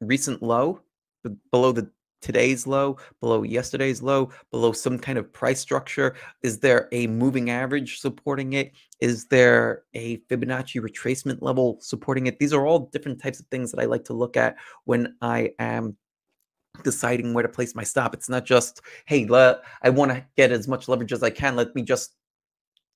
recent 0.00 0.42
low, 0.42 0.80
below 1.50 1.72
the 1.72 1.90
today's 2.20 2.66
low, 2.66 2.96
below 3.20 3.42
yesterday's 3.42 4.02
low, 4.02 4.30
below 4.50 4.72
some 4.72 4.98
kind 4.98 5.18
of 5.18 5.32
price 5.32 5.60
structure? 5.60 6.16
Is 6.42 6.58
there 6.58 6.88
a 6.92 7.06
moving 7.06 7.50
average 7.50 8.00
supporting 8.00 8.52
it? 8.54 8.72
Is 9.00 9.26
there 9.26 9.84
a 9.94 10.18
Fibonacci 10.28 10.80
retracement 10.80 11.42
level 11.42 11.78
supporting 11.80 12.26
it? 12.26 12.38
These 12.38 12.52
are 12.52 12.66
all 12.66 12.90
different 12.92 13.20
types 13.20 13.40
of 13.40 13.46
things 13.46 13.70
that 13.70 13.80
I 13.80 13.86
like 13.86 14.04
to 14.04 14.12
look 14.12 14.36
at 14.36 14.56
when 14.84 15.16
I 15.22 15.52
am 15.58 15.96
deciding 16.82 17.34
where 17.34 17.42
to 17.42 17.48
place 17.48 17.74
my 17.74 17.84
stop. 17.84 18.14
It's 18.14 18.28
not 18.28 18.44
just, 18.44 18.80
hey, 19.06 19.26
let, 19.26 19.62
I 19.82 19.90
want 19.90 20.12
to 20.12 20.24
get 20.36 20.52
as 20.52 20.68
much 20.68 20.88
leverage 20.88 21.12
as 21.12 21.22
I 21.22 21.30
can. 21.30 21.56
Let 21.56 21.74
me 21.74 21.82
just 21.82 22.14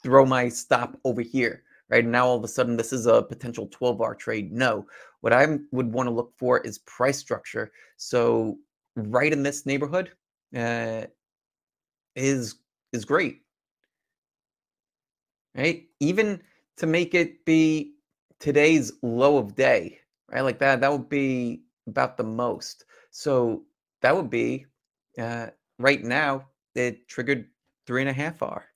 throw 0.02 0.24
my 0.24 0.48
stop 0.48 0.98
over 1.04 1.22
here. 1.22 1.62
Right 1.90 2.04
now, 2.04 2.26
all 2.26 2.36
of 2.36 2.44
a 2.44 2.48
sudden, 2.48 2.76
this 2.76 2.92
is 2.92 3.06
a 3.06 3.22
potential 3.22 3.68
12 3.70 3.98
bar 3.98 4.14
trade. 4.14 4.52
No, 4.52 4.86
what 5.20 5.32
I 5.32 5.46
would 5.70 5.92
want 5.92 6.06
to 6.06 6.14
look 6.14 6.32
for 6.38 6.60
is 6.60 6.78
price 6.78 7.18
structure. 7.18 7.72
So 7.96 8.58
right 8.96 9.32
in 9.32 9.42
this 9.42 9.66
neighborhood 9.66 10.12
uh, 10.56 11.02
is 12.16 12.56
is 12.92 13.04
great. 13.04 13.42
Right? 15.56 15.84
Even 16.00 16.42
to 16.78 16.86
make 16.86 17.14
it 17.14 17.44
be 17.44 17.94
today's 18.40 18.92
low 19.02 19.38
of 19.38 19.54
day 19.54 20.00
right? 20.30 20.42
Like 20.42 20.58
that 20.58 20.80
that 20.80 20.92
would 20.92 21.08
be 21.08 21.62
about 21.86 22.16
the 22.16 22.24
most. 22.24 22.84
So 23.10 23.64
that 24.02 24.14
would 24.16 24.30
be 24.30 24.66
uh, 25.18 25.48
right 25.78 26.02
now 26.02 26.46
it 26.74 27.08
triggered 27.08 27.46
three 27.86 28.02
and 28.02 28.10
a 28.10 28.12
half 28.12 28.42
r 28.42 28.66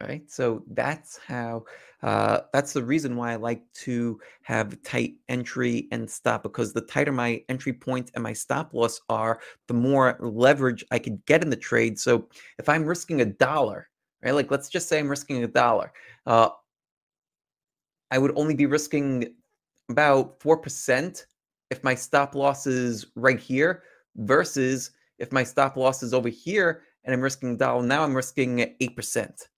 right? 0.00 0.30
So 0.30 0.62
that's 0.68 1.18
how, 1.18 1.64
uh, 2.02 2.40
that's 2.52 2.72
the 2.72 2.84
reason 2.84 3.16
why 3.16 3.32
I 3.32 3.36
like 3.36 3.62
to 3.84 4.20
have 4.42 4.80
tight 4.82 5.14
entry 5.28 5.88
and 5.90 6.08
stop 6.08 6.44
because 6.44 6.72
the 6.72 6.82
tighter 6.82 7.12
my 7.12 7.42
entry 7.48 7.72
point 7.72 8.10
and 8.14 8.22
my 8.22 8.32
stop 8.32 8.74
loss 8.74 9.00
are, 9.08 9.40
the 9.66 9.74
more 9.74 10.16
leverage 10.20 10.84
I 10.92 10.98
could 10.98 11.24
get 11.26 11.42
in 11.42 11.50
the 11.50 11.56
trade. 11.56 11.98
So 11.98 12.28
if 12.58 12.68
I'm 12.68 12.84
risking 12.84 13.20
a 13.22 13.24
dollar, 13.24 13.88
right? 14.22 14.34
Like 14.34 14.50
let's 14.50 14.68
just 14.68 14.88
say 14.88 14.98
I'm 14.98 15.08
risking 15.08 15.42
a 15.42 15.48
dollar, 15.48 15.92
uh, 16.26 16.50
I 18.10 18.18
would 18.18 18.32
only 18.36 18.54
be 18.54 18.66
risking 18.66 19.34
about 19.90 20.38
4% 20.40 21.24
if 21.70 21.82
my 21.84 21.94
stop 21.94 22.34
loss 22.34 22.66
is 22.66 23.06
right 23.16 23.38
here 23.38 23.82
versus 24.16 24.92
if 25.18 25.32
my 25.32 25.42
stop 25.42 25.76
loss 25.76 26.02
is 26.02 26.14
over 26.14 26.28
here 26.28 26.82
and 27.04 27.12
I'm 27.12 27.20
risking 27.20 27.54
a 27.54 27.56
dollar, 27.56 27.82
now 27.82 28.04
I'm 28.04 28.14
risking 28.14 28.74
8% 28.80 29.48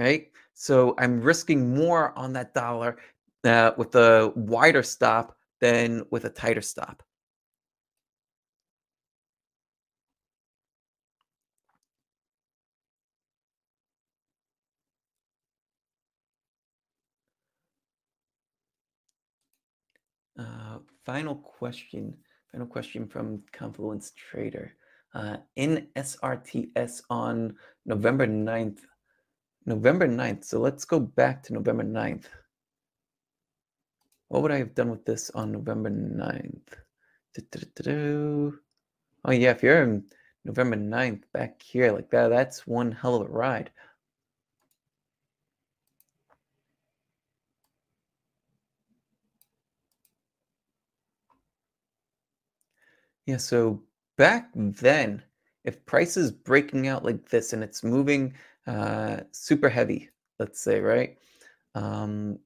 right? 0.00 0.28
So 0.54 0.94
I'm 0.98 1.20
risking 1.20 1.74
more 1.74 2.18
on 2.18 2.32
that 2.32 2.54
dollar 2.54 2.96
uh, 3.44 3.72
with 3.76 3.94
a 3.94 4.32
wider 4.34 4.82
stop 4.82 5.36
than 5.60 6.04
with 6.10 6.24
a 6.24 6.30
tighter 6.30 6.62
stop. 6.62 7.02
Uh, 20.38 20.78
final 21.04 21.34
question. 21.34 22.14
Final 22.52 22.66
question 22.66 23.06
from 23.06 23.42
Confluence 23.52 24.12
Trader. 24.16 24.72
Uh, 25.12 25.36
in 25.56 25.88
SRTS 25.96 27.02
on 27.10 27.54
November 27.84 28.26
9th. 28.26 28.80
November 29.70 30.08
9th. 30.08 30.44
So 30.44 30.58
let's 30.58 30.84
go 30.84 30.98
back 30.98 31.44
to 31.44 31.52
November 31.52 31.84
9th. 31.84 32.24
What 34.28 34.42
would 34.42 34.50
I 34.50 34.58
have 34.58 34.74
done 34.74 34.90
with 34.90 35.04
this 35.04 35.30
on 35.30 35.52
November 35.52 35.90
9th? 35.90 36.74
Oh, 39.24 39.30
yeah, 39.30 39.50
if 39.52 39.62
you're 39.62 39.82
in 39.82 40.04
November 40.44 40.76
9th 40.76 41.22
back 41.32 41.62
here 41.62 41.92
like 41.92 42.10
that, 42.10 42.28
that's 42.28 42.66
one 42.66 42.90
hell 42.90 43.14
of 43.14 43.28
a 43.28 43.30
ride. 43.30 43.70
Yeah, 53.26 53.36
so 53.36 53.84
back 54.16 54.50
then, 54.54 55.22
if 55.64 55.86
price 55.86 56.16
is 56.16 56.32
breaking 56.32 56.88
out 56.88 57.04
like 57.04 57.28
this 57.28 57.52
and 57.52 57.62
it's 57.62 57.84
moving 57.84 58.34
uh, 58.66 59.18
super 59.32 59.68
heavy, 59.68 60.10
let's 60.38 60.60
say, 60.60 60.80
right? 60.80 61.16
Um, 61.74 62.38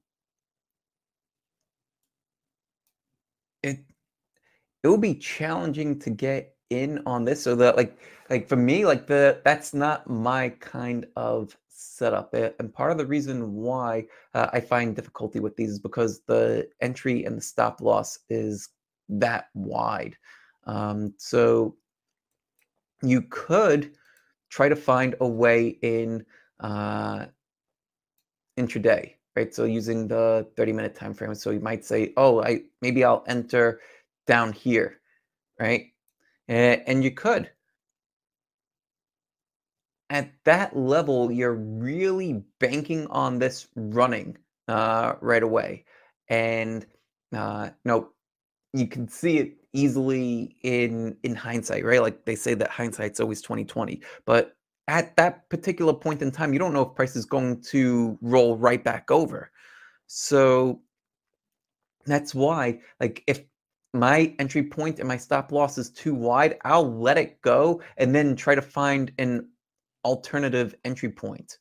it 3.63 3.79
it 4.83 4.87
will 4.87 4.97
be 4.97 5.15
challenging 5.15 5.97
to 5.99 6.09
get 6.11 6.55
in 6.69 7.01
on 7.05 7.25
this 7.25 7.43
so 7.43 7.55
that 7.55 7.75
like 7.75 7.97
like 8.29 8.47
for 8.47 8.55
me 8.55 8.85
like 8.85 9.07
the 9.07 9.41
that's 9.43 9.73
not 9.73 10.09
my 10.09 10.49
kind 10.59 11.05
of 11.15 11.55
setup 11.69 12.33
and 12.33 12.73
part 12.73 12.91
of 12.91 12.97
the 12.97 13.05
reason 13.05 13.53
why 13.53 14.05
uh, 14.33 14.47
i 14.53 14.59
find 14.59 14.95
difficulty 14.95 15.39
with 15.39 15.55
these 15.55 15.71
is 15.71 15.79
because 15.79 16.21
the 16.21 16.67
entry 16.81 17.25
and 17.25 17.37
the 17.37 17.41
stop 17.41 17.81
loss 17.81 18.19
is 18.29 18.69
that 19.09 19.47
wide 19.53 20.15
um, 20.65 21.13
so 21.17 21.75
you 23.03 23.21
could 23.29 23.91
try 24.55 24.69
to 24.69 24.75
find 24.75 25.15
a 25.19 25.27
way 25.27 25.77
in 25.81 26.25
uh, 26.61 27.25
intraday, 28.57 29.13
right? 29.35 29.53
So 29.53 29.65
using 29.65 30.07
the 30.07 30.47
30 30.55 30.71
minute 30.71 30.95
time 30.95 31.13
frame. 31.13 31.35
So 31.35 31.49
you 31.51 31.59
might 31.59 31.83
say, 31.83 32.13
oh, 32.15 32.41
I 32.41 32.61
maybe 32.81 33.03
I'll 33.03 33.25
enter 33.27 33.81
down 34.27 34.53
here, 34.53 35.01
right? 35.59 35.87
And, 36.47 36.81
and 36.87 37.03
you 37.03 37.11
could. 37.11 37.51
At 40.09 40.31
that 40.45 40.77
level, 40.77 41.31
you're 41.33 41.55
really 41.55 42.45
banking 42.59 43.07
on 43.07 43.39
this 43.39 43.67
running 43.75 44.37
uh, 44.69 45.15
right 45.19 45.43
away. 45.43 45.83
And 46.29 46.85
uh, 47.35 47.71
know, 47.83 48.09
you 48.75 48.87
can 48.87 49.07
see 49.07 49.37
it 49.37 49.57
easily 49.73 50.55
in 50.63 51.17
in 51.23 51.35
hindsight, 51.35 51.85
right? 51.85 52.01
Like 52.01 52.25
they 52.25 52.35
say 52.35 52.53
that 52.55 52.69
hindsight's 52.69 53.19
always 53.19 53.41
2020. 53.41 54.01
But 54.25 54.55
at 54.87 55.15
that 55.17 55.49
particular 55.49 55.93
point 55.93 56.21
in 56.21 56.31
time, 56.31 56.53
you 56.53 56.59
don't 56.59 56.73
know 56.73 56.83
if 56.83 56.95
price 56.95 57.15
is 57.15 57.25
going 57.25 57.61
to 57.61 58.17
roll 58.21 58.57
right 58.57 58.83
back 58.83 59.09
over. 59.09 59.51
So 60.07 60.81
that's 62.05 62.35
why, 62.35 62.79
like, 62.99 63.23
if 63.25 63.41
my 63.93 64.35
entry 64.37 64.63
point 64.63 64.99
and 64.99 65.07
my 65.07 65.17
stop 65.17 65.51
loss 65.51 65.77
is 65.77 65.89
too 65.89 66.13
wide, 66.13 66.57
I'll 66.63 66.99
let 66.99 67.17
it 67.17 67.41
go 67.41 67.81
and 67.97 68.13
then 68.13 68.35
try 68.35 68.53
to 68.53 68.61
find 68.61 69.11
an 69.17 69.49
alternative 70.03 70.75
entry 70.83 71.09
point. 71.09 71.57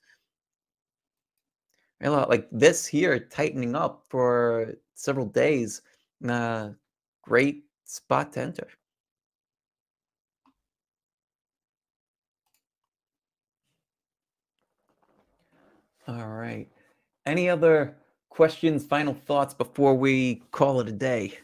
Like 2.01 2.49
this 2.53 2.85
here, 2.85 3.19
tightening 3.19 3.75
up 3.75 4.05
for 4.11 4.75
several 4.95 5.25
days. 5.27 5.81
Uh, 6.29 6.71
great 7.25 7.65
spot 7.85 8.33
to 8.35 8.41
enter. 8.41 8.69
All 16.07 16.29
right. 16.29 16.69
Any 17.25 17.49
other 17.49 17.97
questions, 18.29 18.85
final 18.85 19.15
thoughts 19.15 19.55
before 19.55 19.95
we 19.95 20.43
call 20.51 20.81
it 20.81 20.89
a 20.89 20.93
day? 20.93 21.39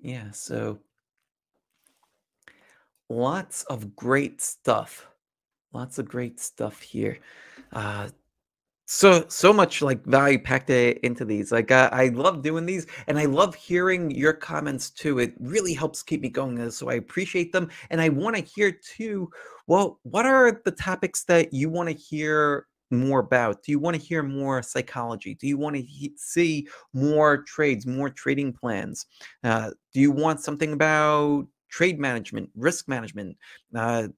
Yeah, 0.00 0.30
so 0.32 0.80
lots 3.08 3.62
of 3.64 3.94
great 3.94 4.40
stuff. 4.40 5.06
Lots 5.72 5.98
of 5.98 6.08
great 6.08 6.40
stuff 6.40 6.80
here. 6.82 7.18
Uh, 7.72 8.08
so 8.92 9.24
so 9.28 9.52
much 9.52 9.82
like 9.82 10.04
value 10.04 10.36
packed 10.36 10.68
into 10.68 11.24
these 11.24 11.52
like 11.52 11.70
uh, 11.70 11.88
i 11.92 12.08
love 12.08 12.42
doing 12.42 12.66
these 12.66 12.88
and 13.06 13.20
i 13.20 13.24
love 13.24 13.54
hearing 13.54 14.10
your 14.10 14.32
comments 14.32 14.90
too 14.90 15.20
it 15.20 15.32
really 15.38 15.72
helps 15.72 16.02
keep 16.02 16.20
me 16.20 16.28
going 16.28 16.58
uh, 16.60 16.68
so 16.68 16.88
i 16.88 16.94
appreciate 16.94 17.52
them 17.52 17.70
and 17.90 18.00
i 18.00 18.08
want 18.08 18.34
to 18.34 18.42
hear 18.42 18.72
too 18.72 19.30
well 19.68 20.00
what 20.02 20.26
are 20.26 20.60
the 20.64 20.72
topics 20.72 21.22
that 21.22 21.54
you 21.54 21.70
want 21.70 21.88
to 21.88 21.94
hear 21.94 22.66
more 22.90 23.20
about? 23.20 23.62
Do 23.62 23.70
you 23.70 23.78
want 23.78 23.94
to 23.94 24.02
hear 24.02 24.20
more 24.20 24.64
psychology? 24.64 25.36
Do 25.36 25.46
you 25.46 25.56
want 25.56 25.76
to 25.76 25.82
he- 25.82 26.12
see 26.16 26.66
more 26.92 27.44
trades 27.44 27.86
more 27.86 28.10
trading 28.10 28.52
plans? 28.52 29.06
Uh, 29.44 29.70
do 29.94 30.00
you 30.00 30.10
want 30.10 30.40
something 30.40 30.72
about 30.72 31.46
trade 31.68 32.00
management 32.00 32.50
risk 32.56 32.88
management? 32.88 33.36
Uh, 33.72 34.08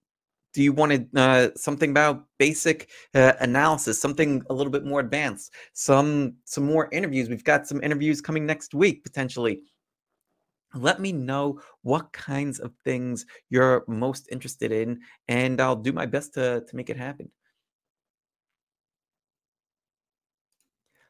do 0.52 0.62
you 0.62 0.72
want 0.72 0.92
to 0.92 1.20
uh, 1.20 1.48
something 1.56 1.90
about 1.90 2.24
basic 2.38 2.90
uh, 3.14 3.32
analysis 3.40 4.00
something 4.00 4.42
a 4.50 4.54
little 4.54 4.70
bit 4.70 4.84
more 4.84 5.00
advanced? 5.00 5.52
Some 5.72 6.36
some 6.44 6.64
more 6.64 6.88
interviews. 6.92 7.28
We've 7.28 7.44
got 7.44 7.66
some 7.66 7.82
interviews 7.82 8.20
coming 8.20 8.46
next 8.46 8.74
week 8.74 9.02
potentially. 9.02 9.62
Let 10.74 11.00
me 11.00 11.12
know 11.12 11.60
what 11.82 12.12
kinds 12.12 12.58
of 12.58 12.72
things 12.84 13.26
you're 13.50 13.84
most 13.88 14.28
interested 14.32 14.72
in 14.72 15.00
and 15.28 15.60
i'll 15.60 15.76
do 15.76 15.92
my 15.92 16.06
best 16.06 16.34
to 16.34 16.64
to 16.66 16.76
make 16.76 16.90
it 16.90 16.96
happen. 16.96 17.30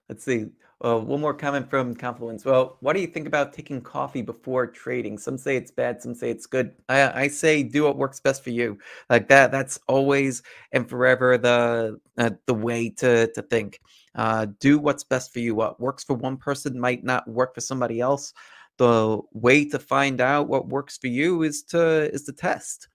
Let's 0.09 0.25
see 0.25 0.47
uh, 0.85 0.99
one 0.99 1.21
more 1.21 1.35
comment 1.35 1.71
from 1.71 1.95
Confluence. 1.95 2.45
Well, 2.45 2.77
what 2.81 2.95
do 2.95 3.01
you 3.01 3.07
think 3.07 3.27
about 3.27 3.53
taking 3.53 3.81
coffee 3.81 4.23
before 4.23 4.67
trading? 4.67 5.17
Some 5.17 5.39
say 5.39 5.57
it's 5.57 5.71
bad, 5.71 6.03
some 6.03 6.15
say 6.15 6.31
it's 6.31 6.47
good. 6.47 6.73
I, 6.89 7.23
I 7.23 7.29
say 7.29 7.63
do 7.63 7.85
what 7.85 7.97
works 7.97 8.21
best 8.21 8.43
for 8.43 8.51
you. 8.51 8.79
Like 9.09 9.29
that. 9.29 9.53
That's 9.53 9.79
always 9.87 10.43
and 10.73 10.89
forever 10.89 11.39
the 11.39 12.01
uh, 12.19 12.31
the 12.47 12.55
way 12.55 12.91
to 12.91 13.29
to 13.33 13.43
think. 13.43 13.81
Uh, 14.15 14.47
do 14.61 14.79
what's 14.79 15.05
best 15.05 15.33
for 15.33 15.39
you. 15.39 15.55
What 15.55 15.81
works 15.81 16.05
for 16.05 16.15
one 16.15 16.37
person 16.37 16.79
might 16.79 17.05
not 17.05 17.29
work 17.29 17.55
for 17.55 17.61
somebody 17.61 18.01
else. 18.01 18.35
The 18.79 19.21
way 19.33 19.65
to 19.67 19.79
find 19.79 20.21
out 20.21 20.49
what 20.49 20.69
works 20.69 20.99
for 20.99 21.07
you 21.07 21.43
is 21.45 21.63
to 21.65 22.13
is 22.13 22.25
to 22.25 22.33
test, 22.33 22.89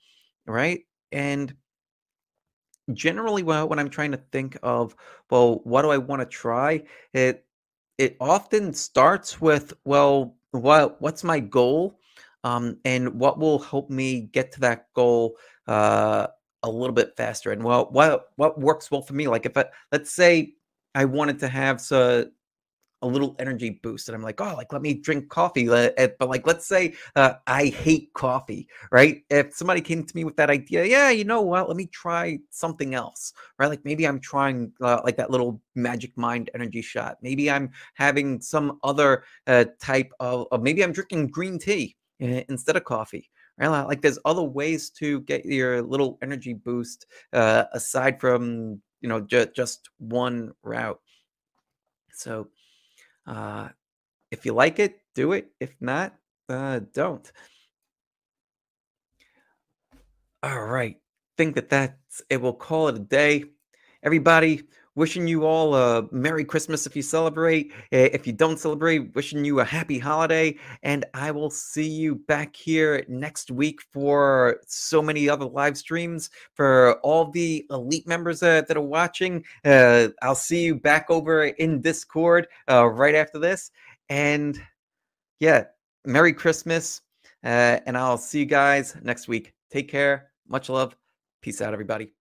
right? 0.45 0.81
And 1.11 1.55
generally, 2.93 3.43
well, 3.43 3.67
when 3.67 3.79
I'm 3.79 3.89
trying 3.89 4.11
to 4.11 4.21
think 4.31 4.57
of, 4.63 4.95
well, 5.29 5.61
what 5.63 5.81
do 5.81 5.89
I 5.91 5.97
want 5.97 6.21
to 6.21 6.25
try? 6.25 6.83
It 7.13 7.45
it 7.97 8.17
often 8.19 8.73
starts 8.73 9.41
with, 9.41 9.73
well, 9.83 10.35
what 10.51 11.01
what's 11.01 11.23
my 11.23 11.39
goal, 11.39 11.99
um, 12.43 12.77
and 12.85 13.19
what 13.19 13.39
will 13.39 13.59
help 13.59 13.89
me 13.89 14.21
get 14.21 14.51
to 14.53 14.59
that 14.61 14.87
goal 14.93 15.37
uh, 15.67 16.27
a 16.63 16.69
little 16.69 16.93
bit 16.93 17.15
faster. 17.17 17.51
And 17.51 17.63
well, 17.63 17.89
what 17.91 18.27
what 18.35 18.59
works 18.59 18.89
well 18.91 19.01
for 19.01 19.13
me? 19.13 19.27
Like 19.27 19.45
if 19.45 19.57
I, 19.57 19.65
let's 19.91 20.11
say 20.11 20.53
I 20.95 21.05
wanted 21.05 21.39
to 21.39 21.47
have 21.47 21.81
so 21.81 22.27
a 23.01 23.07
little 23.07 23.35
energy 23.39 23.79
boost 23.83 24.09
and 24.09 24.15
i'm 24.15 24.23
like 24.23 24.41
oh 24.41 24.55
like 24.55 24.71
let 24.73 24.81
me 24.81 24.93
drink 24.93 25.29
coffee 25.29 25.69
eh, 25.69 26.07
but 26.19 26.29
like 26.29 26.47
let's 26.47 26.65
say 26.65 26.93
uh, 27.15 27.33
i 27.45 27.65
hate 27.65 28.11
coffee 28.13 28.67
right? 28.91 29.23
If 29.29 29.53
somebody 29.53 29.81
came 29.81 30.03
to 30.03 30.15
me 30.15 30.23
with 30.23 30.35
that 30.37 30.49
idea 30.49 30.85
yeah 30.85 31.09
you 31.09 31.23
know 31.23 31.41
what? 31.41 31.67
Let 31.67 31.77
me 31.77 31.87
try 31.87 32.39
something 32.49 32.95
else 32.95 33.33
right? 33.59 33.69
Like 33.69 33.85
maybe 33.85 34.07
i'm 34.07 34.19
trying 34.19 34.71
uh, 34.81 35.01
like 35.03 35.17
that 35.17 35.31
little 35.31 35.61
magic 35.75 36.17
mind 36.17 36.49
energy 36.55 36.81
shot. 36.81 37.17
Maybe 37.21 37.49
i'm 37.51 37.69
having 37.93 38.41
some 38.41 38.79
other 38.83 39.23
uh, 39.47 39.65
type 39.79 40.11
of, 40.19 40.47
of 40.51 40.61
maybe 40.63 40.83
i'm 40.83 40.91
drinking 40.91 41.27
green 41.27 41.59
tea 41.59 41.95
eh, 42.19 42.43
instead 42.49 42.75
of 42.75 42.83
coffee 42.83 43.29
right? 43.57 43.81
Like 43.83 44.01
there's 44.01 44.19
other 44.25 44.43
ways 44.43 44.89
to 44.91 45.21
get 45.21 45.45
your 45.45 45.81
little 45.81 46.17
energy 46.21 46.53
boost 46.53 47.07
uh, 47.33 47.65
aside 47.73 48.19
from 48.19 48.81
you 49.01 49.09
know 49.09 49.21
ju- 49.21 49.51
just 49.55 49.89
one 49.97 50.53
route. 50.63 50.99
So 52.13 52.47
uh, 53.27 53.69
if 54.31 54.45
you 54.45 54.53
like 54.53 54.79
it, 54.79 54.99
do 55.15 55.33
it. 55.33 55.51
If 55.59 55.75
not, 55.79 56.15
uh, 56.49 56.79
don't. 56.93 57.29
All 60.43 60.63
right. 60.65 60.97
Think 61.37 61.55
that 61.55 61.69
that's 61.69 62.21
it. 62.29 62.41
We'll 62.41 62.53
call 62.53 62.87
it 62.87 62.95
a 62.95 62.99
day. 62.99 63.45
Everybody, 64.03 64.63
wishing 64.97 65.27
you 65.27 65.45
all 65.45 65.75
a 65.75 66.07
Merry 66.11 66.43
Christmas 66.43 66.87
if 66.87 66.95
you 66.95 67.03
celebrate. 67.03 67.71
If 67.91 68.25
you 68.25 68.33
don't 68.33 68.59
celebrate, 68.59 69.13
wishing 69.15 69.45
you 69.45 69.59
a 69.59 69.63
happy 69.63 69.99
holiday. 69.99 70.57
And 70.81 71.05
I 71.13 71.29
will 71.31 71.51
see 71.51 71.87
you 71.87 72.15
back 72.15 72.55
here 72.55 73.05
next 73.07 73.51
week 73.51 73.79
for 73.93 74.59
so 74.65 75.01
many 75.01 75.29
other 75.29 75.45
live 75.45 75.77
streams 75.77 76.31
for 76.55 76.99
all 77.01 77.29
the 77.29 77.65
elite 77.69 78.07
members 78.07 78.41
uh, 78.41 78.63
that 78.67 78.75
are 78.75 78.81
watching. 78.81 79.45
Uh, 79.63 80.09
I'll 80.23 80.35
see 80.35 80.63
you 80.63 80.75
back 80.75 81.05
over 81.09 81.45
in 81.45 81.79
Discord 81.79 82.47
uh, 82.69 82.87
right 82.87 83.15
after 83.15 83.37
this. 83.37 83.69
And 84.09 84.59
yeah, 85.39 85.65
Merry 86.05 86.33
Christmas. 86.33 87.01
Uh, 87.43 87.79
and 87.85 87.95
I'll 87.95 88.17
see 88.17 88.39
you 88.39 88.45
guys 88.45 88.95
next 89.03 89.27
week. 89.27 89.53
Take 89.71 89.89
care. 89.89 90.31
Much 90.47 90.69
love. 90.69 90.95
Peace 91.43 91.61
out, 91.61 91.71
everybody. 91.71 92.16